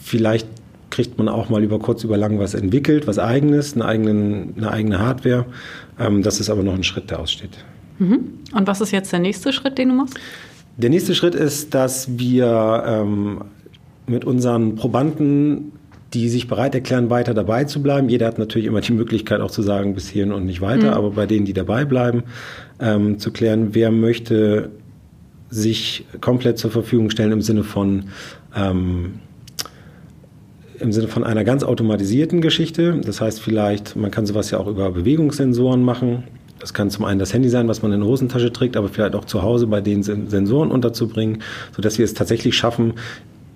Vielleicht 0.04 0.48
kriegt 0.92 1.18
man 1.18 1.28
auch 1.28 1.50
mal 1.50 1.64
über 1.64 1.80
kurz, 1.80 2.04
über 2.04 2.18
lang 2.18 2.38
was 2.38 2.54
entwickelt, 2.54 3.08
was 3.08 3.18
eigenes, 3.18 3.74
eine, 3.74 3.86
eigenen, 3.86 4.54
eine 4.58 4.72
eigene 4.72 5.00
Hardware. 5.00 5.46
Ähm, 6.00 6.22
das 6.22 6.40
ist 6.40 6.50
aber 6.50 6.62
noch 6.62 6.76
ein 6.76 6.84
Schritt, 6.84 7.10
der 7.10 7.20
aussteht. 7.20 7.58
Mhm. 7.98 8.20
Und 8.54 8.68
was 8.68 8.82
ist 8.82 8.92
jetzt 8.92 9.12
der 9.12 9.20
nächste 9.20 9.54
Schritt, 9.54 9.78
den 9.78 9.90
du 9.90 9.96
machst? 9.96 10.20
Der 10.78 10.90
nächste 10.90 11.16
Schritt 11.16 11.36
ist, 11.36 11.74
dass 11.74 12.18
wir 12.20 12.84
ähm, 12.86 13.42
mit 14.08 14.26
unseren 14.26 14.76
Probanden, 14.76 15.72
die 16.14 16.28
sich 16.28 16.48
bereit 16.48 16.76
erklären, 16.76 17.10
weiter 17.10 17.34
dabei 17.34 17.64
zu 17.64 17.82
bleiben, 17.82 18.10
jeder 18.10 18.28
hat 18.28 18.38
natürlich 18.38 18.68
immer 18.68 18.82
die 18.82 18.94
Möglichkeit 18.94 19.40
auch 19.42 19.52
zu 19.52 19.62
sagen, 19.62 19.94
bis 19.94 20.10
hierhin 20.10 20.34
und 20.34 20.46
nicht 20.46 20.62
weiter, 20.62 20.92
mhm. 20.92 20.94
aber 20.94 21.12
bei 21.12 21.26
denen, 21.26 21.46
die 21.46 21.54
dabei 21.54 21.86
bleiben, 21.86 22.24
ähm, 22.80 23.18
zu 23.18 23.32
klären, 23.32 23.74
wer 23.74 23.92
möchte 23.92 24.72
sich 25.50 26.06
komplett 26.22 26.58
zur 26.58 26.72
Verfügung 26.72 27.10
stellen 27.10 27.32
im 27.32 27.42
Sinne 27.42 27.64
von 27.64 28.06
ähm, 28.56 29.20
im 30.82 30.92
Sinne 30.92 31.08
von 31.08 31.24
einer 31.24 31.44
ganz 31.44 31.64
automatisierten 31.64 32.42
Geschichte. 32.42 33.00
Das 33.06 33.22
heißt 33.22 33.40
vielleicht, 33.42 33.96
man 33.96 34.12
kann 34.12 34.26
sowas 34.26 34.52
ja 34.52 34.60
auch 34.60 34.68
über 34.68 34.92
Bewegungssensoren 34.92 35.84
machen. 35.84 36.24
Das 36.60 36.74
kann 36.74 36.90
zum 36.90 37.06
einen 37.06 37.20
das 37.20 37.34
Handy 37.34 37.50
sein, 37.50 37.68
was 37.68 37.82
man 37.82 37.92
in 37.92 38.02
der 38.02 38.10
Hosentasche 38.10 38.52
trägt, 38.52 38.78
aber 38.78 38.88
vielleicht 38.90 39.16
auch 39.16 39.26
zu 39.26 39.42
Hause 39.42 39.68
bei 39.68 39.82
den 39.82 40.04
Sensoren 40.04 40.72
unterzubringen, 40.72 41.42
sodass 41.76 41.98
wir 41.98 42.06
es 42.06 42.14
tatsächlich 42.14 42.56
schaffen, 42.56 42.94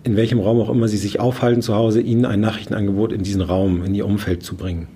in 0.03 0.15
welchem 0.15 0.39
Raum 0.39 0.59
auch 0.59 0.69
immer 0.69 0.88
sie 0.88 0.97
sich 0.97 1.19
aufhalten 1.19 1.61
zu 1.61 1.75
Hause, 1.75 2.01
ihnen 2.01 2.25
ein 2.25 2.39
Nachrichtenangebot 2.39 3.11
in 3.11 3.23
diesen 3.23 3.41
Raum, 3.41 3.83
in 3.83 3.93
ihr 3.93 4.05
Umfeld 4.05 4.43
zu 4.43 4.55
bringen. 4.55 4.88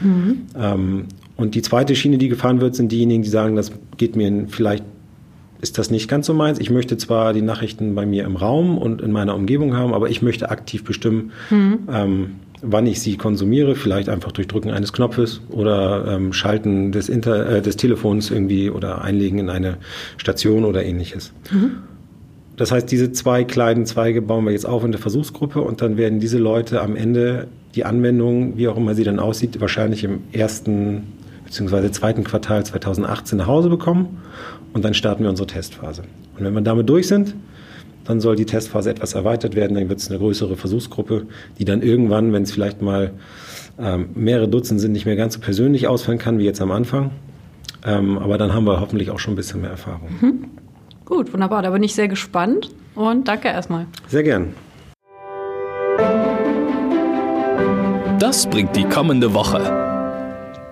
Mhm. 0.00 0.42
Ähm, 0.58 1.04
und 1.36 1.54
die 1.54 1.62
zweite 1.62 1.96
Schiene, 1.96 2.18
die 2.18 2.28
gefahren 2.28 2.60
wird, 2.60 2.74
sind 2.76 2.92
diejenigen, 2.92 3.22
die 3.22 3.30
sagen, 3.30 3.56
das 3.56 3.72
geht 3.96 4.16
mir 4.16 4.46
vielleicht 4.48 4.84
ist 5.60 5.78
das 5.78 5.90
nicht 5.90 6.08
ganz 6.08 6.26
so 6.26 6.34
meins. 6.34 6.58
Ich 6.58 6.70
möchte 6.70 6.96
zwar 6.96 7.32
die 7.32 7.42
Nachrichten 7.42 7.94
bei 7.94 8.06
mir 8.06 8.24
im 8.24 8.36
Raum 8.36 8.78
und 8.78 9.02
in 9.02 9.12
meiner 9.12 9.34
Umgebung 9.34 9.76
haben, 9.76 9.94
aber 9.94 10.08
ich 10.08 10.22
möchte 10.22 10.50
aktiv 10.50 10.84
bestimmen, 10.84 11.32
mhm. 11.50 11.78
ähm, 11.92 12.30
wann 12.62 12.86
ich 12.86 13.00
sie 13.00 13.16
konsumiere, 13.16 13.74
vielleicht 13.74 14.08
einfach 14.08 14.32
durch 14.32 14.46
Drücken 14.46 14.70
eines 14.70 14.92
Knopfes 14.92 15.40
oder 15.50 16.06
ähm, 16.08 16.32
Schalten 16.32 16.92
des, 16.92 17.08
Inter 17.08 17.48
äh, 17.48 17.62
des 17.62 17.76
Telefons 17.76 18.30
irgendwie 18.30 18.70
oder 18.70 19.02
Einlegen 19.02 19.38
in 19.38 19.50
eine 19.50 19.78
Station 20.16 20.64
oder 20.64 20.84
ähnliches. 20.84 21.32
Mhm. 21.50 21.72
Das 22.56 22.72
heißt, 22.72 22.90
diese 22.90 23.10
zwei 23.12 23.44
kleinen 23.44 23.86
Zweige 23.86 24.20
bauen 24.20 24.44
wir 24.44 24.52
jetzt 24.52 24.66
auf 24.66 24.84
in 24.84 24.92
der 24.92 25.00
Versuchsgruppe 25.00 25.62
und 25.62 25.80
dann 25.80 25.96
werden 25.96 26.20
diese 26.20 26.38
Leute 26.38 26.82
am 26.82 26.94
Ende 26.94 27.46
die 27.74 27.84
Anwendung, 27.84 28.58
wie 28.58 28.68
auch 28.68 28.76
immer 28.76 28.94
sie 28.94 29.04
dann 29.04 29.18
aussieht, 29.18 29.60
wahrscheinlich 29.60 30.04
im 30.04 30.20
ersten 30.32 31.04
bzw. 31.50 31.90
zweiten 31.90 32.24
Quartal 32.24 32.64
2018 32.64 33.38
nach 33.38 33.46
Hause 33.46 33.68
bekommen 33.68 34.22
und 34.72 34.84
dann 34.84 34.94
starten 34.94 35.24
wir 35.24 35.30
unsere 35.30 35.46
Testphase. 35.46 36.02
Und 36.38 36.44
wenn 36.44 36.54
wir 36.54 36.60
damit 36.60 36.88
durch 36.88 37.08
sind, 37.08 37.34
dann 38.04 38.20
soll 38.20 38.36
die 38.36 38.46
Testphase 38.46 38.90
etwas 38.90 39.14
erweitert 39.14 39.54
werden, 39.54 39.74
dann 39.74 39.88
wird 39.88 39.98
es 39.98 40.08
eine 40.08 40.18
größere 40.18 40.56
Versuchsgruppe, 40.56 41.26
die 41.58 41.64
dann 41.64 41.82
irgendwann, 41.82 42.32
wenn 42.32 42.44
es 42.44 42.52
vielleicht 42.52 42.80
mal 42.82 43.12
ähm, 43.78 44.10
mehrere 44.14 44.48
Dutzend 44.48 44.80
sind, 44.80 44.92
nicht 44.92 45.06
mehr 45.06 45.16
ganz 45.16 45.34
so 45.34 45.40
persönlich 45.40 45.86
ausfallen 45.86 46.18
kann 46.18 46.38
wie 46.38 46.44
jetzt 46.44 46.60
am 46.60 46.70
Anfang. 46.70 47.10
Ähm, 47.84 48.18
aber 48.18 48.38
dann 48.38 48.52
haben 48.54 48.64
wir 48.64 48.80
hoffentlich 48.80 49.10
auch 49.10 49.18
schon 49.18 49.34
ein 49.34 49.36
bisschen 49.36 49.60
mehr 49.60 49.70
Erfahrung. 49.70 50.08
Mhm. 50.20 50.44
Gut, 51.04 51.32
wunderbar. 51.32 51.62
Da 51.62 51.70
bin 51.70 51.82
ich 51.82 51.94
sehr 51.94 52.08
gespannt 52.08 52.70
und 52.94 53.26
danke 53.26 53.48
erstmal. 53.48 53.86
Sehr 54.06 54.22
gern. 54.22 54.54
Das 58.18 58.48
bringt 58.48 58.76
die 58.76 58.84
kommende 58.84 59.34
Woche. 59.34 59.89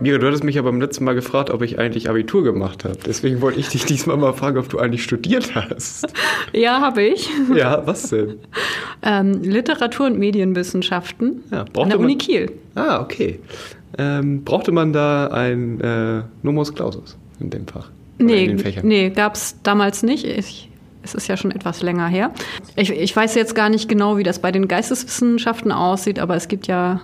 Mira, 0.00 0.18
du 0.18 0.26
hattest 0.28 0.44
mich 0.44 0.56
aber 0.58 0.70
beim 0.70 0.80
letzten 0.80 1.04
Mal 1.04 1.14
gefragt, 1.14 1.50
ob 1.50 1.60
ich 1.62 1.78
eigentlich 1.78 2.08
Abitur 2.08 2.44
gemacht 2.44 2.84
habe. 2.84 2.96
Deswegen 3.04 3.40
wollte 3.40 3.58
ich 3.58 3.68
dich 3.68 3.84
diesmal 3.86 4.16
mal 4.16 4.32
fragen, 4.32 4.58
ob 4.58 4.68
du 4.68 4.78
eigentlich 4.78 5.02
studiert 5.02 5.54
hast. 5.54 6.06
Ja, 6.52 6.80
habe 6.80 7.02
ich. 7.02 7.28
Ja, 7.54 7.86
was 7.86 8.08
denn? 8.08 8.38
ähm, 9.02 9.42
Literatur- 9.42 10.06
und 10.06 10.18
Medienwissenschaften 10.18 11.42
ja, 11.50 11.64
an 11.76 11.88
der 11.90 12.00
Uni 12.00 12.16
Kiel. 12.16 12.50
Ah, 12.74 13.00
okay. 13.00 13.38
Ähm, 13.98 14.44
brauchte 14.44 14.72
man 14.72 14.92
da 14.92 15.26
ein 15.26 15.80
äh, 15.80 16.22
Numerus 16.42 16.74
Clausus 16.74 17.16
in 17.38 17.50
dem 17.50 17.66
Fach? 17.66 17.90
nee, 18.18 18.56
nee 18.82 19.10
gab 19.10 19.34
es 19.34 19.56
damals 19.62 20.02
nicht. 20.02 20.24
Ich, 20.24 20.70
es 21.02 21.14
ist 21.14 21.28
ja 21.28 21.36
schon 21.36 21.50
etwas 21.50 21.82
länger 21.82 22.06
her. 22.06 22.32
Ich, 22.76 22.90
ich 22.90 23.14
weiß 23.14 23.34
jetzt 23.34 23.54
gar 23.54 23.68
nicht 23.68 23.88
genau, 23.88 24.16
wie 24.16 24.22
das 24.22 24.38
bei 24.38 24.50
den 24.50 24.68
Geisteswissenschaften 24.68 25.70
aussieht, 25.70 26.18
aber 26.18 26.34
es 26.34 26.48
gibt 26.48 26.66
ja 26.66 27.02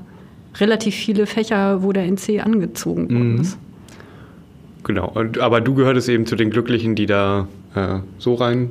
relativ 0.57 0.95
viele 0.95 1.27
Fächer, 1.27 1.83
wo 1.83 1.93
der 1.93 2.05
NC 2.05 2.41
angezogen 2.45 3.11
worden 3.11 3.35
mhm. 3.35 3.41
ist. 3.41 3.59
Genau, 4.85 5.11
und, 5.15 5.39
aber 5.39 5.61
du 5.61 5.75
gehörtest 5.75 6.09
eben 6.09 6.27
zu 6.27 6.37
den 6.37 6.51
Glücklichen, 6.51 6.95
die 6.95 7.07
da 7.07 7.49
äh, 7.75 7.99
so 8.19 8.35
rein 8.35 8.71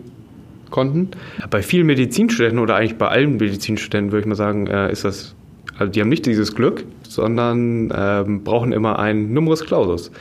konnten. 0.70 1.10
Bei 1.50 1.62
vielen 1.62 1.86
Medizinstudenten 1.88 2.60
oder 2.60 2.76
eigentlich 2.76 2.98
bei 2.98 3.08
allen 3.08 3.38
Medizinstudenten 3.38 4.12
würde 4.12 4.22
ich 4.22 4.28
mal 4.28 4.36
sagen, 4.36 4.68
äh, 4.68 4.92
ist 4.92 5.06
das, 5.06 5.36
also 5.78 5.92
die 5.92 6.02
haben 6.02 6.10
nicht 6.10 6.26
dieses 6.26 6.56
Glück, 6.56 6.84
sondern 7.08 7.94
ähm, 7.96 8.44
brauchen 8.44 8.74
immer 8.74 9.00
ein 9.00 9.34
Numerus 9.34 9.66
Clausus. 9.66 10.12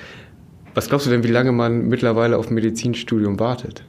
Was 0.75 0.89
glaubst 0.89 1.07
du 1.07 1.11
denn, 1.11 1.25
wie 1.25 1.29
lange 1.29 1.53
man 1.53 1.89
mittlerweile 1.89 2.39
auf 2.39 2.51
ein 2.51 2.55
Medizinstudium 2.55 3.39
wartet? 3.39 3.85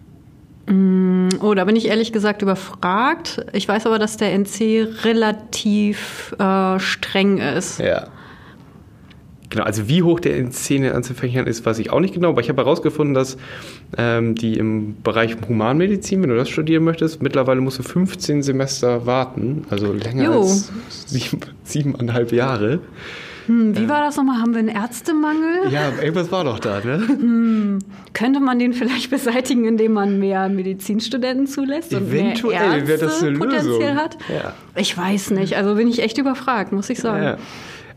Mm, 0.67 1.12
oh, 1.41 1.53
da 1.53 1.65
bin 1.65 1.75
ich 1.75 1.87
ehrlich 1.87 2.11
gesagt 2.11 2.41
überfragt. 2.41 3.45
Ich 3.53 3.67
weiß 3.67 3.85
aber, 3.85 3.99
dass 3.99 4.17
der 4.17 4.33
NC 4.33 4.87
relativ 5.03 6.35
äh, 6.39 6.79
streng 6.79 7.37
ist. 7.37 7.79
Ja. 7.79 8.07
Genau, 9.53 9.65
also 9.65 9.87
wie 9.87 10.01
hoch 10.01 10.19
der 10.19 10.35
NC 10.37 10.71
in 10.71 10.81
den 10.81 10.93
Einzelfächern 10.93 11.45
ist, 11.45 11.63
weiß 11.63 11.77
ich 11.77 11.91
auch 11.91 11.99
nicht 11.99 12.15
genau, 12.15 12.29
aber 12.29 12.41
ich 12.41 12.49
habe 12.49 12.63
herausgefunden, 12.63 13.13
dass 13.13 13.37
ähm, 13.99 14.33
die 14.33 14.57
im 14.57 14.95
Bereich 15.03 15.37
Humanmedizin, 15.47 16.23
wenn 16.23 16.29
du 16.31 16.35
das 16.35 16.49
studieren 16.49 16.83
möchtest, 16.83 17.21
mittlerweile 17.21 17.61
musst 17.61 17.77
du 17.77 17.83
15 17.83 18.41
Semester 18.41 19.05
warten, 19.05 19.65
also 19.69 19.93
länger 19.93 20.23
jo. 20.23 20.41
als 20.41 20.71
sieben, 21.05 21.41
siebeneinhalb 21.63 22.31
Jahre. 22.31 22.79
Hm, 23.47 23.77
wie 23.77 23.89
war 23.89 24.01
das 24.01 24.17
nochmal? 24.17 24.39
Haben 24.39 24.53
wir 24.53 24.59
einen 24.59 24.69
Ärztemangel? 24.69 25.69
Ja, 25.69 25.89
irgendwas 26.01 26.31
war 26.31 26.43
doch 26.43 26.59
da, 26.59 26.79
ne? 26.83 26.97
Hm, 27.07 27.79
könnte 28.13 28.39
man 28.39 28.59
den 28.59 28.73
vielleicht 28.73 29.09
beseitigen, 29.09 29.65
indem 29.65 29.93
man 29.93 30.19
mehr 30.19 30.49
Medizinstudenten 30.49 31.47
zulässt 31.47 31.93
und 31.93 32.07
Eventuell 32.09 32.59
mehr 32.59 32.77
Ärzte 32.79 33.05
das 33.05 33.23
eine 33.23 33.37
potenziell 33.37 33.79
Lösung. 33.79 33.95
hat? 33.95 34.17
Ja. 34.29 34.53
Ich 34.75 34.97
weiß 34.97 35.31
nicht. 35.31 35.55
Also 35.57 35.75
bin 35.75 35.87
ich 35.87 36.01
echt 36.01 36.17
überfragt, 36.17 36.71
muss 36.71 36.89
ich 36.89 36.99
sagen. 36.99 37.23
Ja. 37.23 37.37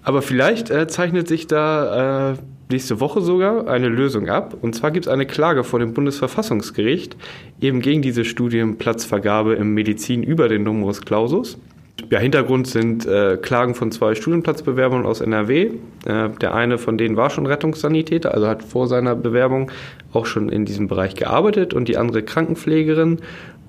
Aber 0.03 0.23
vielleicht 0.23 0.71
äh, 0.71 0.87
zeichnet 0.87 1.27
sich 1.27 1.47
da 1.49 2.33
äh, 2.33 2.37
nächste 2.71 3.01
Woche 3.01 3.21
sogar 3.21 3.69
eine 3.69 3.89
Lösung 3.89 4.29
ab. 4.29 4.57
Und 4.61 4.75
zwar 4.75 4.91
gibt 4.91 5.07
es 5.07 5.13
eine 5.13 5.27
Klage 5.27 5.65
vor 5.65 5.79
dem 5.79 5.95
Bundesverfassungsgericht 5.95 7.17
eben 7.61 7.81
gegen 7.81 8.03
diese 8.03 8.25
Studienplatzvergabe 8.25 9.55
im 9.55 9.75
Medizin 9.75 10.23
über 10.23 10.49
den 10.49 10.63
Numerus 10.63 11.01
Clausus. 11.01 11.59
Ja, 12.09 12.21
Hintergrund 12.21 12.69
sind 12.69 13.05
äh, 13.07 13.37
Klagen 13.37 13.75
von 13.75 13.91
zwei 13.91 14.15
Studienplatzbewerbern 14.15 15.05
aus 15.05 15.21
NRW. 15.21 15.73
Äh, 16.07 16.31
der 16.41 16.55
eine 16.55 16.79
von 16.79 16.99
denen 16.99 17.17
war 17.17 17.31
schon 17.31 17.47
Rettungssanitäter, 17.47 18.33
also 18.33 18.47
hat 18.47 18.63
vor 18.63 18.87
seiner 18.87 19.17
Bewerbung 19.17 19.73
auch 20.13 20.27
schon 20.27 20.49
in 20.49 20.65
diesem 20.65 20.87
Bereich 20.87 21.15
gearbeitet 21.17 21.75
und 21.75 21.89
die 21.89 21.97
andere 21.97 22.23
Krankenpflegerin. 22.23 23.21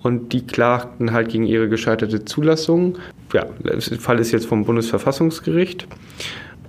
Und 0.03 0.33
die 0.33 0.45
klagten 0.45 1.11
halt 1.11 1.29
gegen 1.29 1.45
ihre 1.45 1.67
gescheiterte 1.67 2.25
Zulassung. 2.25 2.97
Ja, 3.33 3.47
der 3.59 3.81
Fall 3.81 4.19
ist 4.19 4.31
jetzt 4.31 4.45
vom 4.45 4.65
Bundesverfassungsgericht. 4.65 5.87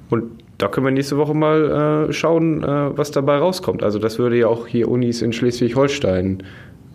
Und 0.09 0.25
da 0.57 0.69
können 0.69 0.87
wir 0.87 0.91
nächste 0.91 1.19
Woche 1.19 1.35
mal 1.35 2.09
äh, 2.09 2.13
schauen, 2.13 2.65
äh, 2.65 2.97
was 2.97 3.11
dabei 3.11 3.37
rauskommt. 3.37 3.83
Also 3.83 3.99
das 3.99 4.19
würde 4.19 4.39
ja 4.39 4.49
auch 4.49 4.67
hier 4.67 4.89
Unis 4.89 5.21
in 5.21 5.35
Schleswig-Holstein 5.35 6.43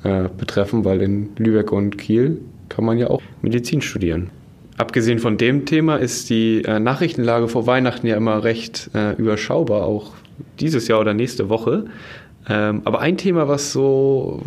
äh, 0.03 0.29
betreffen, 0.36 0.83
weil 0.83 1.01
in 1.03 1.29
Lübeck 1.38 1.71
und 1.71 1.97
Kiel 1.99 2.41
kann 2.69 2.86
man 2.86 2.97
ja 2.97 3.12
auch 3.12 3.21
Medizin 3.43 3.81
studieren. 3.81 4.31
Abgesehen 4.77 5.19
von 5.19 5.38
dem 5.38 5.65
Thema 5.65 5.97
ist 5.97 6.29
die 6.29 6.63
äh, 6.63 6.79
Nachrichtenlage 6.79 7.47
vor 7.47 7.67
Weihnachten 7.67 8.07
ja 8.07 8.15
immer 8.15 8.43
recht 8.43 8.89
äh, 8.95 9.13
überschaubar, 9.13 9.83
auch 9.83 10.12
dieses 10.59 10.88
Jahr 10.88 10.99
oder 10.99 11.13
nächste 11.13 11.49
Woche. 11.49 11.86
Ähm, 12.49 12.81
aber 12.86 12.99
ein 12.99 13.17
Thema, 13.17 13.47
was 13.47 13.71
so 13.71 14.41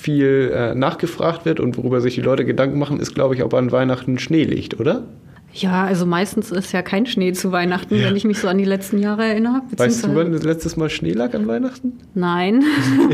viel 0.00 0.52
äh, 0.54 0.74
nachgefragt 0.74 1.44
wird 1.44 1.60
und 1.60 1.76
worüber 1.76 2.00
sich 2.00 2.14
die 2.14 2.20
Leute 2.20 2.44
Gedanken 2.44 2.78
machen, 2.78 3.00
ist, 3.00 3.14
glaube 3.14 3.34
ich, 3.34 3.42
ob 3.42 3.54
an 3.54 3.70
Weihnachten 3.70 4.18
Schnee 4.18 4.44
liegt, 4.44 4.80
oder? 4.80 5.04
Ja, 5.52 5.84
also 5.84 6.04
meistens 6.04 6.50
ist 6.50 6.72
ja 6.72 6.82
kein 6.82 7.06
Schnee 7.06 7.32
zu 7.32 7.52
Weihnachten, 7.52 7.94
ja. 7.94 8.06
wenn 8.06 8.16
ich 8.16 8.24
mich 8.24 8.40
so 8.40 8.48
an 8.48 8.58
die 8.58 8.64
letzten 8.64 8.98
Jahre 8.98 9.24
erinnere. 9.24 9.62
Weißt 9.76 10.04
du, 10.04 10.14
wann 10.16 10.32
das 10.32 10.42
letztes 10.42 10.76
Mal 10.76 10.90
Schnee 10.90 11.12
lag 11.12 11.32
an 11.32 11.46
Weihnachten? 11.46 11.92
Nein. 12.14 12.64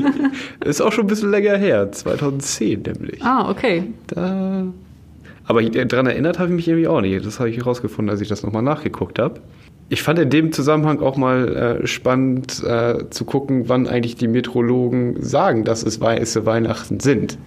ist 0.64 0.80
auch 0.80 0.90
schon 0.90 1.04
ein 1.04 1.08
bisschen 1.08 1.30
länger 1.30 1.58
her, 1.58 1.92
2010 1.92 2.82
nämlich. 2.82 3.22
Ah, 3.22 3.50
okay. 3.50 3.92
Da 4.06 4.64
aber 5.44 5.62
daran 5.62 6.07
erinnert 6.07 6.38
habe 6.38 6.50
ich 6.50 6.57
mich 6.57 6.68
irgendwie 6.68 6.88
auch 6.88 7.00
nicht. 7.00 7.24
Das 7.24 7.40
habe 7.40 7.50
ich 7.50 7.57
herausgefunden, 7.57 8.11
als 8.11 8.20
ich 8.20 8.29
das 8.29 8.42
nochmal 8.42 8.62
nachgeguckt 8.62 9.18
habe. 9.18 9.40
Ich 9.88 10.03
fand 10.03 10.18
in 10.20 10.31
dem 10.31 10.53
Zusammenhang 10.53 11.00
auch 11.00 11.16
mal 11.16 11.81
äh, 11.83 11.87
spannend 11.87 12.62
äh, 12.62 13.11
zu 13.11 13.24
gucken, 13.24 13.68
wann 13.68 13.88
eigentlich 13.88 14.14
die 14.14 14.29
Metrologen 14.29 15.20
sagen, 15.20 15.64
dass 15.64 15.83
es 15.83 16.00
weiße 16.00 16.46
Weihnachten 16.46 17.00
sind. 17.00 17.38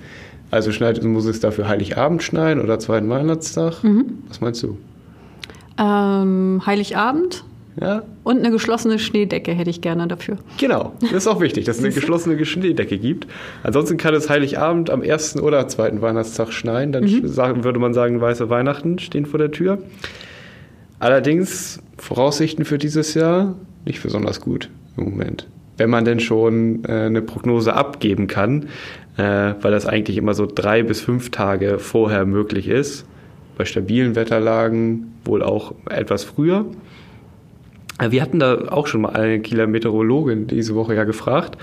Also 0.52 0.72
schneit, 0.72 1.02
muss 1.04 1.26
es 1.26 1.40
dafür 1.40 1.68
Heiligabend 1.68 2.22
schneien 2.22 2.60
oder 2.60 2.78
zweiten 2.80 3.10
Weihnachtstag? 3.10 3.84
Mhm. 3.84 4.20
Was 4.28 4.42
meinst 4.42 4.62
du? 4.62 4.78
Ähm, 5.80 6.62
Heiligabend 6.66 7.44
ja? 7.80 8.04
Und 8.24 8.40
eine 8.40 8.52
geschlossene 8.52 9.00
Schneedecke 9.00 9.52
hätte 9.52 9.70
ich 9.70 9.82
gerne 9.82 10.08
dafür. 10.08 10.38
Genau, 10.58 10.94
das 11.02 11.12
ist 11.12 11.28
auch 11.28 11.42
wichtig, 11.42 11.66
dass 11.66 11.78
es 11.78 11.84
eine 11.84 11.94
geschlossene 11.96 12.44
Schneedecke 12.46 12.98
gibt. 12.98 13.28
Ansonsten 13.64 13.98
kann 13.98 14.14
es 14.14 14.30
Heiligabend 14.30 14.90
am 14.90 15.02
ersten 15.02 15.40
oder 15.40 15.68
zweiten 15.68 16.02
Weihnachtstag 16.02 16.52
schneien. 16.52 16.92
Dann 16.92 17.04
mhm. 17.04 17.64
würde 17.64 17.80
man 17.80 17.94
sagen, 17.94 18.22
weiße 18.22 18.50
Weihnachten 18.50 19.00
stehen 19.00 19.26
vor 19.26 19.40
der 19.40 19.52
Tür. 19.52 19.80
Allerdings 21.00 21.82
Voraussichten 21.98 22.66
für 22.66 22.78
dieses 22.78 23.14
Jahr 23.14 23.56
nicht 23.86 24.02
besonders 24.02 24.40
gut 24.40 24.70
im 24.98 25.06
Moment. 25.06 25.48
Wenn 25.78 25.90
man 25.90 26.06
denn 26.06 26.20
schon 26.20 26.86
äh, 26.86 26.92
eine 26.92 27.22
Prognose 27.22 27.74
abgeben 27.74 28.28
kann, 28.28 28.68
äh, 29.18 29.54
weil 29.62 29.72
das 29.72 29.86
eigentlich 29.86 30.18
immer 30.18 30.34
so 30.34 30.46
drei 30.46 30.84
bis 30.84 31.02
fünf 31.02 31.32
Tage 31.32 31.80
vorher 31.80 32.26
möglich 32.26 32.68
ist. 32.68 33.06
Bei 33.58 33.66
stabilen 33.66 34.16
Wetterlagen 34.16 35.14
wohl 35.26 35.44
auch 35.44 35.74
etwas 35.90 36.24
früher. 36.24 36.66
Äh, 38.00 38.12
wir 38.12 38.22
hatten 38.22 38.40
da 38.40 38.70
auch 38.70 38.88
schon 38.88 39.02
mal 39.02 39.14
eine 39.14 39.40
Kieler 39.40 39.68
Meteorologin 39.68 40.48
diese 40.48 40.76
Woche 40.76 40.96
ja 40.96 41.04
gefragt. 41.04 41.58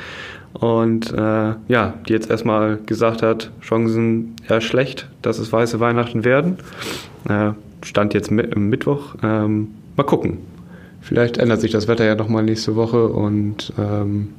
Und 0.52 1.12
äh, 1.12 1.54
ja, 1.68 1.94
die 2.08 2.12
jetzt 2.12 2.30
erstmal 2.30 2.78
gesagt 2.86 3.22
hat, 3.22 3.50
Chancen 3.62 4.34
eher 4.48 4.60
schlecht, 4.60 5.08
dass 5.22 5.38
es 5.38 5.52
weiße 5.52 5.78
Weihnachten 5.78 6.24
werden. 6.24 6.58
Äh, 7.28 7.52
stand 7.82 8.14
jetzt 8.14 8.30
mit, 8.30 8.56
Mittwoch. 8.56 9.14
Ähm, 9.22 9.68
mal 9.96 10.02
gucken. 10.02 10.38
Vielleicht 11.00 11.38
ändert 11.38 11.60
sich 11.60 11.70
das 11.70 11.88
Wetter 11.88 12.04
ja 12.04 12.14
nochmal 12.14 12.42
nächste 12.42 12.76
Woche 12.76 13.08
und 13.08 13.72
ähm, 13.78 14.34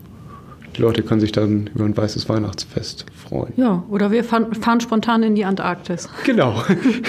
Die 0.77 0.81
Leute 0.81 1.03
können 1.03 1.19
sich 1.19 1.31
dann 1.31 1.69
über 1.75 1.85
ein 1.85 1.95
weißes 1.95 2.29
Weihnachtsfest 2.29 3.05
freuen. 3.15 3.53
Ja, 3.57 3.83
oder 3.89 4.11
wir 4.11 4.23
fahren, 4.23 4.53
fahren 4.53 4.79
spontan 4.79 5.23
in 5.23 5.35
die 5.35 5.45
Antarktis. 5.45 6.07
Genau. 6.25 6.63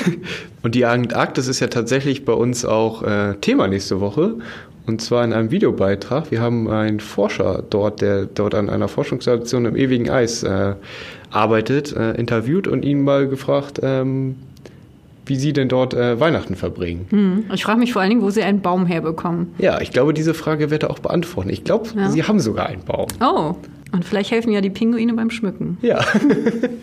Und 0.63 0.75
die 0.75 0.85
Antarktis 0.85 1.49
ist 1.49 1.61
ja 1.61 1.69
tatsächlich 1.69 2.25
bei 2.25 2.33
uns 2.33 2.65
auch 2.65 3.03
äh, 3.03 3.35
Thema 3.41 3.69
nächste 3.69 4.01
Woche. 4.01 4.37
Und 4.85 5.01
zwar 5.01 5.25
in 5.25 5.33
einem 5.33 5.51
Videobeitrag. 5.53 6.31
Wir 6.33 6.41
haben 6.41 6.69
einen 6.69 6.99
Forscher 6.99 7.63
dort, 7.69 8.01
der 8.01 8.27
dort 8.27 8.55
an 8.55 8.69
einer 8.69 8.89
Forschungsstation 8.89 9.65
im 9.65 9.77
ewigen 9.77 10.11
Eis 10.11 10.43
äh, 10.43 10.75
arbeitet, 11.31 11.95
äh, 11.95 12.13
interviewt 12.13 12.67
und 12.67 12.85
ihn 12.85 13.03
mal 13.03 13.29
gefragt, 13.29 13.79
ähm, 13.83 14.37
wie 15.33 15.37
Sie 15.37 15.55
denn 15.55 15.69
dort 15.69 15.95
äh, 15.95 16.21
Weihnachten 16.21 16.57
verbringen. 16.57 17.07
Hm. 17.09 17.45
Ich 17.55 17.65
frage 17.65 17.79
mich 17.79 17.95
vor 17.95 18.03
allen 18.03 18.11
Dingen, 18.11 18.21
wo 18.21 18.29
Sie 18.29 18.43
einen 18.43 18.61
Baum 18.61 18.85
herbekommen. 18.85 19.55
Ja, 19.57 19.81
ich 19.81 19.91
glaube, 19.91 20.13
diese 20.13 20.35
Frage 20.35 20.71
wird 20.71 20.83
er 20.83 20.91
auch 20.91 20.99
beantworten. 20.99 21.49
Ich 21.49 21.65
glaube, 21.65 21.89
ja. 21.97 22.11
Sie 22.11 22.23
haben 22.23 22.39
sogar 22.39 22.67
einen 22.67 22.85
Baum. 22.85 23.07
Oh, 23.23 23.55
und 23.93 24.05
vielleicht 24.05 24.31
helfen 24.31 24.53
ja 24.53 24.61
die 24.61 24.69
Pinguine 24.69 25.15
beim 25.15 25.31
Schmücken. 25.31 25.79
Ja, 25.81 26.05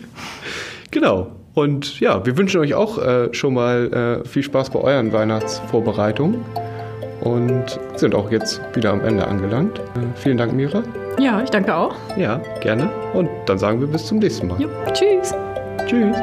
genau. 0.91 1.27
Und 1.53 1.99
ja, 1.99 2.25
wir 2.25 2.37
wünschen 2.37 2.59
euch 2.59 2.73
auch 2.73 2.97
äh, 2.97 3.31
schon 3.35 3.53
mal 3.53 4.23
äh, 4.23 4.27
viel 4.27 4.41
Spaß 4.41 4.71
bei 4.71 4.79
euren 4.79 5.13
Weihnachtsvorbereitungen 5.13 6.39
und 7.21 7.79
sind 7.97 8.15
auch 8.15 8.31
jetzt 8.31 8.61
wieder 8.73 8.91
am 8.93 9.01
Ende 9.01 9.27
angelangt. 9.27 9.77
Äh, 9.77 9.83
vielen 10.15 10.37
Dank, 10.37 10.53
Mira. 10.53 10.81
Ja, 11.19 11.43
ich 11.43 11.51
danke 11.51 11.75
auch. 11.75 11.93
Ja, 12.17 12.41
gerne. 12.61 12.89
Und 13.13 13.29
dann 13.45 13.59
sagen 13.59 13.79
wir 13.79 13.87
bis 13.87 14.07
zum 14.07 14.17
nächsten 14.17 14.47
Mal. 14.47 14.59
Jo, 14.59 14.69
tschüss. 14.91 15.35
Tschüss. 15.85 16.17